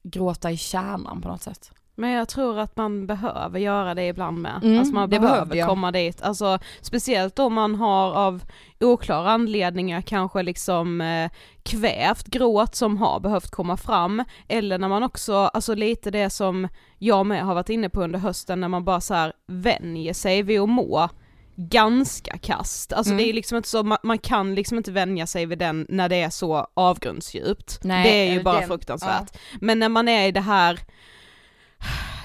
gråta 0.02 0.50
i 0.50 0.56
kärnan 0.56 1.22
på 1.22 1.28
något 1.28 1.42
sätt. 1.42 1.72
Men 1.98 2.10
jag 2.10 2.28
tror 2.28 2.58
att 2.58 2.76
man 2.76 3.06
behöver 3.06 3.58
göra 3.58 3.94
det 3.94 4.06
ibland 4.08 4.38
med. 4.38 4.60
Mm, 4.62 4.78
alltså 4.78 4.94
man 4.94 5.10
behöver 5.10 5.66
komma 5.66 5.92
dit. 5.92 6.22
Alltså 6.22 6.58
speciellt 6.80 7.38
om 7.38 7.54
man 7.54 7.74
har 7.74 8.12
av 8.12 8.44
oklara 8.80 9.30
anledningar 9.30 10.00
kanske 10.00 10.42
liksom 10.42 11.00
eh, 11.00 11.30
kvävt 11.62 12.26
gråt 12.26 12.74
som 12.74 12.96
har 12.96 13.20
behövt 13.20 13.50
komma 13.50 13.76
fram. 13.76 14.24
Eller 14.48 14.78
när 14.78 14.88
man 14.88 15.02
också, 15.02 15.34
alltså 15.34 15.74
lite 15.74 16.10
det 16.10 16.30
som 16.30 16.68
jag 16.98 17.26
med 17.26 17.44
har 17.44 17.54
varit 17.54 17.68
inne 17.68 17.88
på 17.88 18.02
under 18.02 18.18
hösten 18.18 18.60
när 18.60 18.68
man 18.68 18.84
bara 18.84 19.00
så 19.00 19.14
här 19.14 19.32
vänjer 19.46 20.12
sig 20.12 20.42
vid 20.42 20.60
att 20.60 20.68
må 20.68 21.08
ganska 21.56 22.38
kast. 22.38 22.92
Alltså 22.92 23.12
Mm. 23.12 23.24
det 23.24 23.30
är 23.30 23.34
liksom 23.34 23.56
inte 23.56 23.68
så, 23.68 23.82
man, 23.82 23.98
man 24.02 24.18
kan 24.18 24.54
liksom 24.54 24.76
inte 24.78 24.92
vänja 24.92 25.26
sig 25.26 25.46
vid 25.46 25.58
den 25.58 25.86
när 25.88 26.08
det 26.08 26.16
är 26.22 26.30
så 26.30 26.66
avgrundsdjupt. 26.74 27.78
Nej, 27.84 28.02
det 28.10 28.16
är 28.28 28.32
ju 28.32 28.38
eh, 28.38 28.42
bara 28.44 28.60
det- 28.60 28.66
fruktansvärt. 28.66 29.36
Men 29.60 29.78
när 29.78 29.88
man 29.88 30.08
är 30.08 30.28
i 30.28 30.32
det 30.32 30.40
här, 30.40 30.78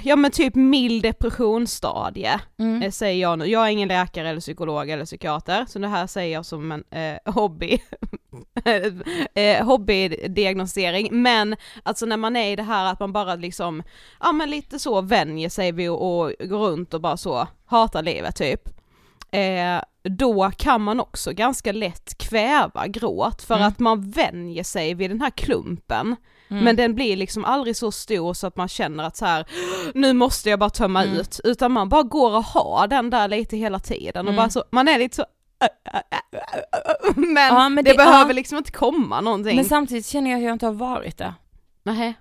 ja 0.03 0.15
men 0.15 0.31
typ 0.31 0.55
mild 0.55 1.03
depressionsstadie, 1.03 2.39
Mm. 2.59 2.81
eh, 2.81 2.91
säger 2.91 3.21
jag 3.21 3.39
nu. 3.39 3.45
Jag 3.45 3.63
är 3.67 3.71
ingen 3.71 3.88
läkare 3.88 4.29
eller 4.29 4.39
psykolog 4.41 4.89
eller 4.89 5.05
psykiater, 5.05 5.65
så 5.69 5.79
det 5.79 5.88
här 5.88 6.07
säger 6.07 6.33
jag 6.33 6.45
som 6.45 6.71
en 6.71 6.83
eh, 6.91 7.33
hobby, 7.33 7.77
eh, 9.35 9.65
hobbydiagnostisering. 9.65 11.21
Men 11.21 11.55
alltså 11.83 12.05
när 12.05 12.17
man 12.17 12.35
är 12.35 12.51
i 12.51 12.55
det 12.55 12.63
här 12.63 12.85
att 12.91 13.00
man 13.00 13.13
bara 13.13 13.35
liksom, 13.35 13.83
ja 14.19 14.31
men 14.31 14.50
lite 14.50 14.79
så 14.79 15.01
vänjer 15.01 15.50
sig 15.50 15.72
vid 15.72 15.89
att 15.89 16.31
gå 16.50 16.57
runt 16.67 16.94
och 16.94 17.01
bara 17.01 17.17
så, 17.17 17.48
hata 17.65 18.01
livet 18.01 18.35
typ. 18.35 18.61
Eh, 19.31 19.81
då 20.03 20.51
kan 20.57 20.81
man 20.81 21.00
också 21.00 21.31
ganska 21.33 21.72
lätt 21.72 22.17
kväva 22.17 22.87
gråt 22.87 23.41
för 23.41 23.55
Mm. 23.55 23.67
att 23.67 23.79
man 23.79 24.11
vänjer 24.11 24.63
sig 24.63 24.94
vid 24.94 25.09
den 25.11 25.22
här 25.22 25.29
klumpen. 25.29 26.15
Mm. 26.50 26.63
Men 26.63 26.75
den 26.75 26.96
blir 26.96 27.17
liksom 27.17 27.46
aldrig 27.46 27.75
så 27.75 27.91
stor 27.91 28.33
så 28.33 28.48
att 28.48 28.55
man 28.55 28.67
känner 28.67 29.03
att 29.03 29.17
så 29.17 29.25
här, 29.25 29.46
nu 29.94 30.13
måste 30.13 30.50
jag 30.50 30.59
bara 30.59 30.70
tömma 30.70 31.03
Mm. 31.03 31.15
ut, 31.17 31.39
utan 31.44 31.72
man 31.72 31.89
bara 31.89 32.03
går 32.03 32.35
och 32.35 32.44
har 32.44 32.87
den 32.87 33.09
där 33.09 33.27
lite 33.27 33.57
hela 33.57 33.79
tiden 33.79 34.27
och 34.27 34.33
Mm. 34.33 34.35
bara 34.35 34.50
så, 34.50 34.63
man 34.72 34.87
är 34.87 35.00
lite 35.00 35.15
så 35.15 35.25
men, 37.15 37.55
Ja, 37.55 37.70
men 37.70 37.83
det, 37.83 37.91
det- 37.91 37.98
behöver 37.98 38.29
ja. 38.29 38.33
liksom 38.35 38.57
inte 38.57 38.72
komma 38.72 39.22
någonting. 39.22 39.55
Men 39.55 39.65
samtidigt 39.65 40.05
känner 40.05 40.31
jag 40.31 40.37
att 40.37 40.44
jag 40.44 40.53
inte 40.53 40.65
har 40.65 40.74
varit 40.74 41.17
det. 41.17 41.33
Nej, 41.83 42.13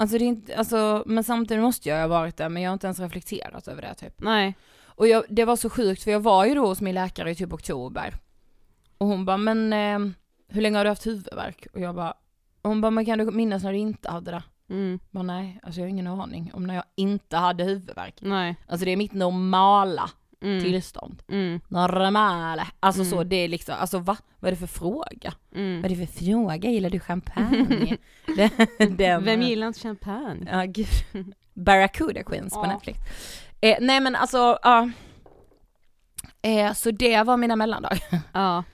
Alltså 0.00 0.18
det 0.18 0.24
är 0.24 0.26
inte, 0.26 0.56
alltså, 0.56 1.02
men 1.06 1.24
samtidigt 1.24 1.62
måste 1.62 1.88
jag 1.88 2.00
ha 2.00 2.06
varit 2.06 2.36
det, 2.36 2.48
men 2.48 2.62
jag 2.62 2.70
har 2.70 2.72
inte 2.72 2.86
ens 2.86 2.98
reflekterat 3.00 3.68
över 3.68 3.82
det 3.82 3.94
typ. 3.94 4.14
nej. 4.20 4.54
Och 4.98 5.08
jag, 5.08 5.24
det 5.28 5.44
var 5.44 5.56
så 5.56 5.70
sjukt 5.70 6.02
för 6.02 6.10
jag 6.10 6.20
var 6.20 6.44
ju 6.46 6.54
då 6.54 6.66
hos 6.66 6.80
min 6.80 6.94
läkare 6.94 7.30
i 7.30 7.34
typ 7.34 7.52
oktober. 7.52 8.14
Och 8.98 9.06
hon 9.06 9.24
bara, 9.24 9.36
men 9.36 9.72
eh, 9.72 10.12
hur 10.48 10.60
länge 10.62 10.76
har 10.76 10.84
du 10.84 10.90
haft 10.90 11.06
huvudvärk? 11.06 11.66
Och 11.72 11.80
jag 11.80 11.94
bara, 11.94 12.10
och 12.62 12.68
hon 12.70 12.80
bara, 12.80 12.90
men 12.90 13.04
kan 13.06 13.18
du 13.18 13.30
minnas 13.30 13.62
när 13.62 13.72
du 13.72 13.78
inte 13.78 14.10
hade 14.10 14.30
det? 14.30 14.42
Mm, 14.70 14.90
Jag 14.90 14.98
bara, 15.10 15.22
nej, 15.22 15.60
alltså 15.62 15.80
jag 15.80 15.84
har 15.86 15.90
ingen 15.90 16.06
aning 16.06 16.50
om 16.54 16.66
när 16.66 16.74
jag 16.74 16.84
inte 16.96 17.36
hade 17.36 17.64
huvudvärk. 17.64 18.14
nej. 18.20 18.56
Alltså 18.68 18.84
det 18.84 18.90
är 18.92 18.96
mitt 18.96 19.12
normala 19.12 20.10
Mm, 20.42 20.60
tillstånd. 20.64 21.22
mm, 21.28 21.60
Normala. 21.68 22.66
Alltså 22.80 23.04
så, 23.04 23.16
Mm. 23.16 23.28
det 23.28 23.36
är 23.36 23.48
liksom, 23.48 23.74
alltså 23.78 23.98
va? 23.98 24.16
Vad 24.38 24.48
är 24.48 24.52
det 24.52 24.58
för 24.60 24.66
fråga? 24.66 25.32
mm. 25.54 25.82
Vad 25.82 25.90
är 25.92 25.96
det 25.96 26.06
för 26.06 26.24
fråga? 26.24 26.70
Gillar 26.70 26.90
du 26.90 27.00
champagne? 27.00 27.96
Vem 29.20 29.42
gillar 29.42 29.66
inte 29.66 29.80
champagne? 29.80 30.48
Ja 30.52 30.64
gud. 30.64 31.34
Barracuda 31.54 32.22
Queens 32.22 32.54
på 32.54 32.60
Ja. 32.64 32.66
Netflix. 32.72 32.98
Eh, 33.60 33.76
nej 33.80 34.00
men 34.00 34.16
alltså, 34.16 34.58
ja. 34.62 34.90
Eh, 36.42 36.72
så 36.72 36.90
det 36.90 37.22
var 37.22 37.36
mina 37.36 37.56
mellandagar. 37.56 38.02
Ja. 38.32 38.64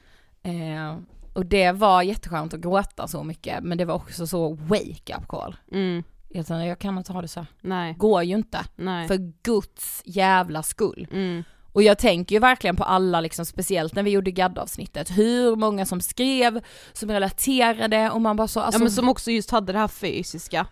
Eh, 0.42 0.96
och 1.32 1.46
det 1.46 1.72
var 1.72 2.02
jätteskönt 2.02 2.54
att 2.54 2.60
gråta 2.60 3.08
så 3.08 3.22
mycket, 3.24 3.62
men 3.64 3.78
det 3.78 3.84
var 3.84 3.94
också 3.94 4.26
så 4.26 4.54
wake 4.54 5.16
up 5.18 5.28
call. 5.28 5.56
Mm, 5.72 6.02
Jag, 6.28 6.46
tänkte, 6.46 6.64
jag 6.66 6.78
kan 6.78 6.98
inte 6.98 7.12
ha 7.12 7.22
det 7.22 7.28
så 7.28 7.46
nej, 7.60 7.94
Går 7.98 8.22
ju 8.22 8.34
inte. 8.34 8.64
nej. 8.76 9.08
För 9.08 9.32
Guds 9.42 10.02
jävla 10.04 10.62
skull. 10.62 11.08
Mm, 11.12 11.44
Och 11.72 11.82
jag 11.82 11.98
tänker 11.98 12.36
ju 12.36 12.40
verkligen 12.40 12.76
på 12.76 12.84
alla, 12.84 13.20
liksom, 13.20 13.46
speciellt 13.46 13.94
när 13.94 14.02
vi 14.02 14.10
gjorde 14.10 14.30
gadd-avsnittet, 14.30 15.10
hur 15.18 15.56
många 15.56 15.86
som 15.86 16.00
skrev, 16.00 16.60
som 16.92 17.10
relaterade 17.10 18.10
och 18.10 18.20
man 18.20 18.36
bara 18.36 18.48
så, 18.48 18.60
alltså, 18.60 18.80
ja 18.80 18.84
men 18.84 18.92
som 18.92 19.08
också 19.08 19.30
just 19.30 19.50
hade 19.50 19.72
det 19.72 19.78
här 19.78 19.88
fysiska. 19.88 20.66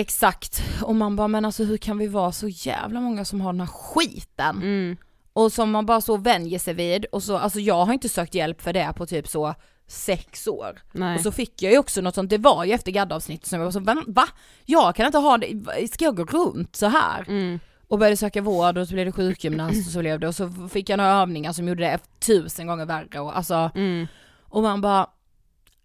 Exakt. 0.00 0.62
Och 0.82 0.94
man 0.96 1.16
bara, 1.16 1.28
men 1.28 1.44
alltså 1.44 1.64
hur 1.64 1.76
kan 1.76 1.98
vi 1.98 2.06
vara 2.08 2.32
så 2.32 2.48
jävla 2.48 3.00
många 3.00 3.24
som 3.24 3.40
har 3.40 3.52
den 3.52 3.60
här 3.60 3.66
skiten? 3.66 4.56
Mm, 4.56 4.96
Och 5.32 5.52
som 5.52 5.70
man 5.70 5.86
bara 5.86 6.00
så 6.00 6.16
vänjer 6.16 6.58
sig 6.58 6.74
vid 6.74 7.04
och 7.04 7.22
så, 7.22 7.36
alltså 7.38 7.60
jag 7.60 7.84
har 7.84 7.92
inte 7.92 8.08
sökt 8.08 8.34
hjälp 8.34 8.62
för 8.62 8.72
det 8.72 8.92
på 8.96 9.06
typ 9.06 9.28
så 9.28 9.54
sex 9.88 10.46
år. 10.46 10.78
nej. 10.92 11.16
Och 11.16 11.20
så 11.22 11.32
fick 11.32 11.62
jag 11.62 11.72
ju 11.72 11.78
också 11.78 12.00
något 12.00 12.14
sånt, 12.14 12.30
det 12.30 12.38
var 12.38 12.64
ju 12.64 12.72
efter 12.72 12.92
gaddavsnittet 12.92 13.46
som 13.46 13.58
jag 13.58 13.64
var 13.64 13.72
så, 13.72 13.80
"Va? 14.06 14.28
Jag 14.64 14.96
kan 14.96 15.06
inte 15.06 15.18
ha 15.18 15.38
det, 15.38 15.88
ska 15.92 16.04
jag 16.04 16.16
gå 16.16 16.24
runt 16.24 16.76
så 16.76 16.86
här? 16.86 17.24
Mm, 17.28 17.58
Och 17.88 17.98
började 17.98 18.16
söka 18.16 18.42
vård 18.42 18.78
och 18.78 18.88
så 18.88 18.94
blev 18.94 19.06
det 19.06 19.12
sjukgymnast 19.12 19.86
och 19.86 19.92
så 19.92 19.98
blev 19.98 20.20
det 20.20 20.28
och 20.28 20.34
så 20.34 20.68
fick 20.72 20.88
jag 20.88 20.96
några 20.96 21.10
övningar 21.12 21.52
som 21.52 21.68
gjorde 21.68 21.82
det 21.82 21.98
tusen 22.26 22.66
gånger 22.66 22.86
värre 22.86 23.20
och 23.20 23.36
alltså, 23.36 23.70
mm, 23.74 24.06
och 24.42 24.62
man 24.62 24.80
bara, 24.80 25.06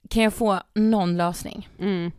kan 0.10 0.24
jag 0.24 0.34
få 0.34 0.60
någon 0.74 1.18
lösning? 1.18 1.70
mm. 1.80 2.12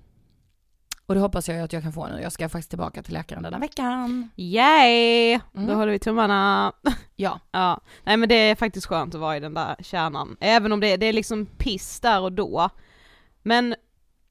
Och 1.07 1.15
det 1.15 1.21
hoppas 1.21 1.49
jag 1.49 1.61
att 1.61 1.73
jag 1.73 1.83
kan 1.83 1.93
få 1.93 2.07
nu, 2.07 2.21
jag 2.23 2.33
ska 2.33 2.49
faktiskt 2.49 2.71
tillbaka 2.71 3.03
till 3.03 3.15
läkaren 3.15 3.43
den 3.43 3.53
här 3.53 3.61
veckan. 3.61 4.31
Yay! 4.37 5.39
Då 5.53 5.61
Mm. 5.61 5.77
håller 5.77 5.93
vi 5.93 5.99
tummarna. 5.99 6.73
Ja. 7.17 7.41
Ja, 7.51 7.81
nej 8.05 8.17
men 8.17 8.29
det 8.29 8.35
är 8.35 8.55
faktiskt 8.55 8.87
skönt 8.87 9.15
att 9.15 9.21
vara 9.21 9.37
i 9.37 9.41
den 9.41 9.55
där 9.55 9.77
kärnan. 9.81 10.37
Även 10.41 10.73
om 10.73 10.81
det, 10.81 10.97
det 10.97 11.07
är 11.07 11.13
liksom 11.13 11.47
piss 11.47 12.01
där 12.01 12.21
och 12.21 12.33
då. 12.33 12.69
Men 13.43 13.75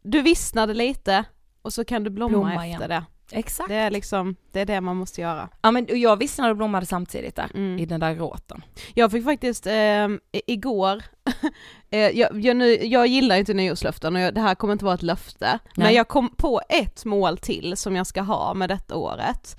du 0.03 0.21
vissnade 0.21 0.73
lite 0.73 1.23
och 1.61 1.73
så 1.73 1.85
kan 1.85 2.03
du 2.03 2.09
blomma, 2.09 2.29
Blomma 2.29 2.53
efter 2.53 2.65
igen. 2.65 2.89
det. 2.89 3.03
Exakt. 3.33 3.69
Det 3.69 3.75
är 3.75 3.89
liksom, 3.91 4.35
det 4.51 4.59
är 4.61 4.65
det 4.65 4.81
man 4.81 4.95
måste 4.97 5.21
göra. 5.21 5.49
Ja 5.61 5.71
men 5.71 5.83
och 5.85 5.97
jag 5.97 6.17
visste 6.17 6.41
när 6.41 6.49
det 6.49 6.55
blommade 6.55 6.85
samtidigt 6.85 7.35
där, 7.35 7.49
Mm. 7.53 7.79
i 7.79 7.85
den 7.85 7.99
där 7.99 8.13
gråten. 8.13 8.63
Jag 8.93 9.11
fick 9.11 9.23
faktiskt 9.23 9.67
eh, 9.67 9.73
i- 9.73 10.41
igår, 10.47 11.03
eh, 11.89 11.99
jag, 11.99 12.39
jag, 12.45 12.55
nu, 12.57 12.85
jag 12.85 13.07
gillar 13.07 13.35
inte 13.35 13.53
nyårslöften 13.53 14.15
och 14.15 14.21
jag, 14.21 14.33
det 14.33 14.41
här 14.41 14.55
kommer 14.55 14.71
inte 14.73 14.85
vara 14.85 14.95
ett 14.95 15.01
löfte, 15.03 15.59
men 15.75 15.83
Nej. 15.85 15.95
jag 15.95 16.07
kom 16.07 16.35
på 16.35 16.61
ett 16.69 17.05
mål 17.05 17.37
till 17.37 17.77
som 17.77 17.95
jag 17.95 18.07
ska 18.07 18.21
ha 18.21 18.53
med 18.53 18.69
detta 18.69 18.95
året. 18.95 19.55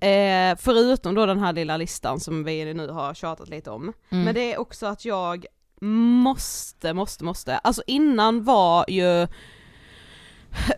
Eh, 0.00 0.56
förutom 0.58 1.14
då 1.14 1.26
den 1.26 1.38
här 1.40 1.52
lilla 1.52 1.76
listan 1.76 2.20
som 2.20 2.44
vi 2.44 2.74
nu 2.74 2.88
har 2.88 3.14
tjatat 3.14 3.48
lite 3.48 3.70
om. 3.70 3.82
Mm. 3.82 4.24
Men 4.24 4.34
det 4.34 4.52
är 4.52 4.60
också 4.60 4.86
att 4.86 5.04
jag 5.04 5.46
måste, 5.80 6.92
måste, 6.94 7.24
måste, 7.24 7.58
alltså 7.58 7.82
innan 7.86 8.44
var 8.44 8.84
ju 8.88 9.26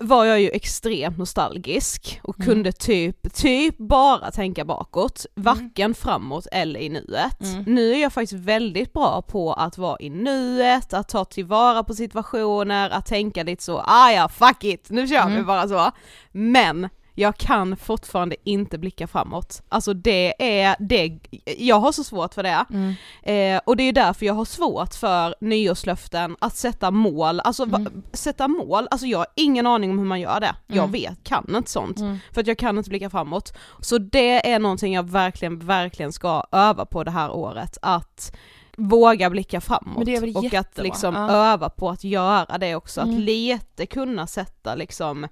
var 0.00 0.24
jag 0.24 0.40
ju 0.40 0.48
extremt 0.50 1.18
nostalgisk 1.18 2.20
och 2.22 2.37
Mm. 2.40 2.46
kunde 2.48 2.72
typ, 2.72 3.35
typ 3.35 3.78
bara 3.78 4.30
tänka 4.30 4.64
bakåt, 4.64 5.26
varken 5.35 5.94
framåt 5.94 6.46
eller 6.52 6.80
i 6.80 6.88
nuet. 6.88 7.40
Mm. 7.42 7.62
Nu 7.66 7.92
är 7.94 8.02
jag 8.02 8.12
faktiskt 8.12 8.33
väldigt 8.44 8.92
bra 8.92 9.22
på 9.22 9.52
att 9.52 9.78
vara 9.78 9.96
i 10.00 10.11
nuet, 10.11 10.92
att 10.94 11.09
ta 11.09 11.24
tillvara 11.24 11.85
på 11.85 11.94
situationer, 11.94 12.90
att 12.90 13.06
tänka 13.06 13.42
lite 13.42 13.62
så, 13.62 13.78
ah 13.87 14.11
ja 14.12 14.28
fuck 14.28 14.64
it, 14.64 14.87
nu 14.90 15.06
kör 15.09 15.26
vi 15.26 15.35
Mm. 15.35 15.46
bara 15.46 15.68
så. 15.68 15.90
Men 16.33 16.88
jag 17.20 17.37
kan 17.37 17.76
fortfarande 17.76 18.37
inte 18.44 18.78
blicka 18.78 19.06
framåt. 19.06 19.62
Alltså 19.68 19.94
det 19.94 20.61
är, 20.62 20.76
det, 20.78 21.18
jag 21.59 21.80
har 21.80 21.92
så 21.92 22.04
svårt 22.04 22.35
för 22.35 22.42
det. 22.42 22.64
Mm. 22.70 22.94
Eh, 23.22 23.61
och 23.66 23.76
det 23.76 23.83
är 23.83 23.92
därför 23.92 24.26
jag 24.26 24.35
har 24.35 24.44
svårt 24.44 24.94
för 24.94 25.35
nyårslöften, 25.40 26.37
att 26.38 26.56
sätta 26.56 26.90
mål, 26.90 27.40
alltså 27.40 27.64
va, 27.64 27.87
sätta 28.12 28.48
mål, 28.48 28.88
alltså 28.90 29.06
jag 29.06 29.18
har 29.18 29.26
ingen 29.37 29.66
aning 29.66 29.90
om 29.90 29.98
hur 29.98 30.06
man 30.06 30.20
gör 30.20 30.40
det. 30.40 30.54
Jag 30.66 30.78
Mm. 30.78 30.92
vet, 30.92 31.24
kan 31.24 31.56
inte 31.56 31.70
sånt. 31.70 31.98
Mm. 31.98 32.18
För 32.33 32.40
att 32.40 32.46
jag 32.46 32.59
kan 32.59 32.78
inte 32.78 32.90
blicka 32.90 33.11
framåt. 33.11 33.56
Så 33.80 33.98
det 33.98 34.50
är 34.50 34.59
någonting 34.59 34.94
jag 34.94 35.11
verkligen, 35.11 35.59
verkligen 35.59 36.12
ska 36.12 36.44
öva 36.52 36.87
på 36.87 37.04
det 37.04 37.11
här 37.11 37.30
året, 37.30 37.78
att 37.83 38.37
våga 38.76 39.30
blicka 39.30 39.61
framåt. 39.61 40.09
Och 40.09 40.14
att 40.37 40.52
jättebra, 40.52 40.83
liksom 40.85 41.14
ja. 41.14 41.30
öva 41.30 41.68
på 41.68 41.90
att 41.90 42.04
göra 42.04 42.59
det 42.59 42.74
också, 42.74 43.00
Mm. 43.00 43.14
att 43.14 43.20
lite 43.20 43.87
kunna 43.87 44.26
sätta 44.26 44.74
liksom 44.74 45.26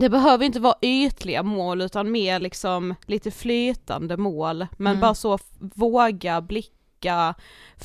det 0.00 0.08
behöver 0.08 0.44
inte 0.44 0.60
vara 0.60 0.74
ytliga 0.82 1.42
mål 1.42 1.80
utan 1.82 2.10
mer 2.10 2.40
liksom 2.40 2.94
lite 3.06 3.30
flytande 3.30 4.16
mål, 4.16 4.66
men 4.78 4.90
Mm. 4.92 5.00
bara 5.00 5.14
så 5.14 5.38
våga 5.74 6.40
blicka 6.40 7.34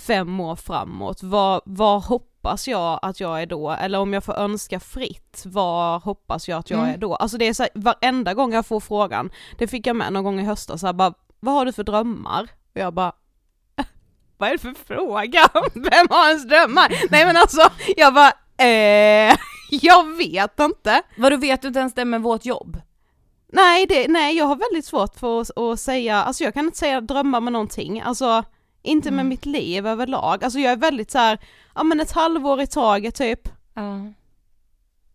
fem 0.07 0.39
år 0.39 0.55
framåt. 0.55 1.23
Vad, 1.23 1.61
vad 1.65 2.03
hoppas 2.03 2.67
jag 2.67 2.99
att 3.01 3.19
jag 3.19 3.41
är 3.41 3.45
då? 3.45 3.71
Eller 3.71 3.99
om 3.99 4.13
jag 4.13 4.23
får 4.23 4.33
önska 4.37 4.79
fritt, 4.79 5.43
vad 5.45 6.01
hoppas 6.01 6.47
jag 6.47 6.59
att 6.59 6.69
jag 6.69 6.79
Mm. 6.79 6.93
är 6.93 6.97
då? 6.97 7.15
Alltså 7.15 7.37
det 7.37 7.47
är 7.47 7.53
så 7.53 7.63
här, 7.63 7.71
varenda 7.75 8.33
gång 8.33 8.53
jag 8.53 8.65
får 8.65 8.79
frågan, 8.79 9.31
det 9.57 9.67
fick 9.67 9.87
jag 9.87 9.95
med 9.95 10.13
någon 10.13 10.23
gång 10.23 10.39
i 10.39 10.43
höstas, 10.43 10.81
så 10.81 10.85
här, 10.87 10.93
bara, 10.93 11.13
vad 11.39 11.53
har 11.55 11.65
du 11.65 11.71
för 11.73 11.83
drömmar? 11.83 12.43
Och 12.43 12.79
jag 12.81 12.93
bara 12.93 13.11
vad 14.37 14.49
är 14.49 14.53
det 14.53 14.59
för 14.59 14.73
fråga? 14.95 15.47
Vem 15.73 16.07
har 16.09 16.27
ens 16.27 16.47
drömmar? 16.47 16.93
Nej 17.11 17.25
men 17.25 17.37
alltså, 17.37 17.61
jag 17.97 18.13
bara, 18.13 18.31
eh, 18.67 19.35
jag 19.81 20.17
vet 20.17 20.59
inte. 20.59 21.01
Vadå 21.17 21.37
vet 21.37 21.61
du 21.61 21.67
inte 21.67 21.79
ens 21.79 21.93
det 21.93 22.05
med 22.05 22.21
vårt 22.21 22.45
jobb? 22.45 22.81
Nej, 23.47 23.85
det, 23.85 24.07
nej 24.07 24.37
jag 24.37 24.45
har 24.45 24.55
väldigt 24.55 24.85
svårt 24.85 25.15
för 25.15 25.41
att, 25.41 25.57
att 25.57 25.79
säga, 25.79 26.23
alltså 26.23 26.43
jag 26.43 26.53
kan 26.53 26.65
inte 26.65 26.77
säga 26.77 27.01
drömmar 27.01 27.41
med 27.41 27.53
någonting, 27.53 28.01
alltså 28.01 28.43
inte 28.83 29.11
med 29.11 29.19
Mm. 29.19 29.29
mitt 29.29 29.45
liv 29.45 29.87
överlag, 29.87 30.43
alltså 30.43 30.59
jag 30.59 30.71
är 30.71 30.77
väldigt 30.77 31.11
så 31.11 31.17
här, 31.17 31.39
ja 31.75 31.83
men 31.83 31.99
ett 31.99 32.11
halvår 32.11 32.61
i 32.61 32.67
taget 32.67 33.15
typ. 33.15 33.49
Ja. 33.73 33.99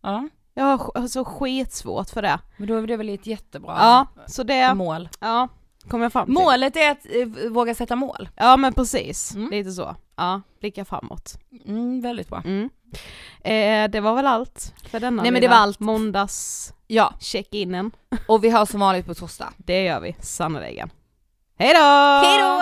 Ja, 0.01 0.27
Jag 0.53 0.63
har 0.63 0.77
sk- 0.77 0.91
alltså 0.95 1.23
skitsvårt 1.23 2.09
för 2.09 2.21
det. 2.21 2.39
men 2.57 2.67
då 2.67 2.75
är 2.77 2.87
det 2.87 2.97
väl 2.97 3.09
ett 3.09 3.27
jättebra 3.27 3.75
Ja, 3.79 4.07
så 4.27 4.43
det, 4.43 4.73
mål. 4.73 5.09
ja, 5.19 5.47
kommer 5.89 6.05
jag 6.05 6.13
fram 6.13 6.25
till. 6.25 6.33
Målet 6.33 6.75
är 6.75 6.91
att 6.91 7.05
eh, 7.05 7.49
våga 7.51 7.75
sätta 7.75 7.95
mål. 7.95 8.29
Ja 8.35 8.57
men 8.57 8.73
precis, 8.73 9.35
Mm. 9.35 9.49
lite 9.49 9.71
så. 9.71 9.95
Ja, 10.19 10.41
blicka 10.59 10.85
framåt. 10.85 11.37
Mm, 11.65 12.01
väldigt 12.01 12.29
bra. 12.29 12.41
Mm. 12.45 12.69
Eh, 13.43 13.91
det 13.91 13.99
var 13.99 14.15
väl 14.15 14.27
allt 14.27 14.73
för 14.91 14.99
denna 14.99 15.21
Nej, 15.21 15.31
men 15.31 15.41
det 15.41 15.47
var 15.47 15.55
allt. 15.55 15.79
måndags 15.79 16.73
Ja, 16.87 17.13
check-inen. 17.19 17.91
och 18.27 18.43
vi 18.43 18.49
hörs 18.49 18.69
som 18.69 18.79
vanligt 18.79 19.05
på 19.05 19.13
torsdag. 19.13 19.53
Det 19.57 19.83
gör 19.83 19.99
vi, 19.99 20.15
sannerligen. 20.19 20.89
Hej 21.59 21.73
då! 21.73 21.79
Hej 22.27 22.39
då! 22.41 22.61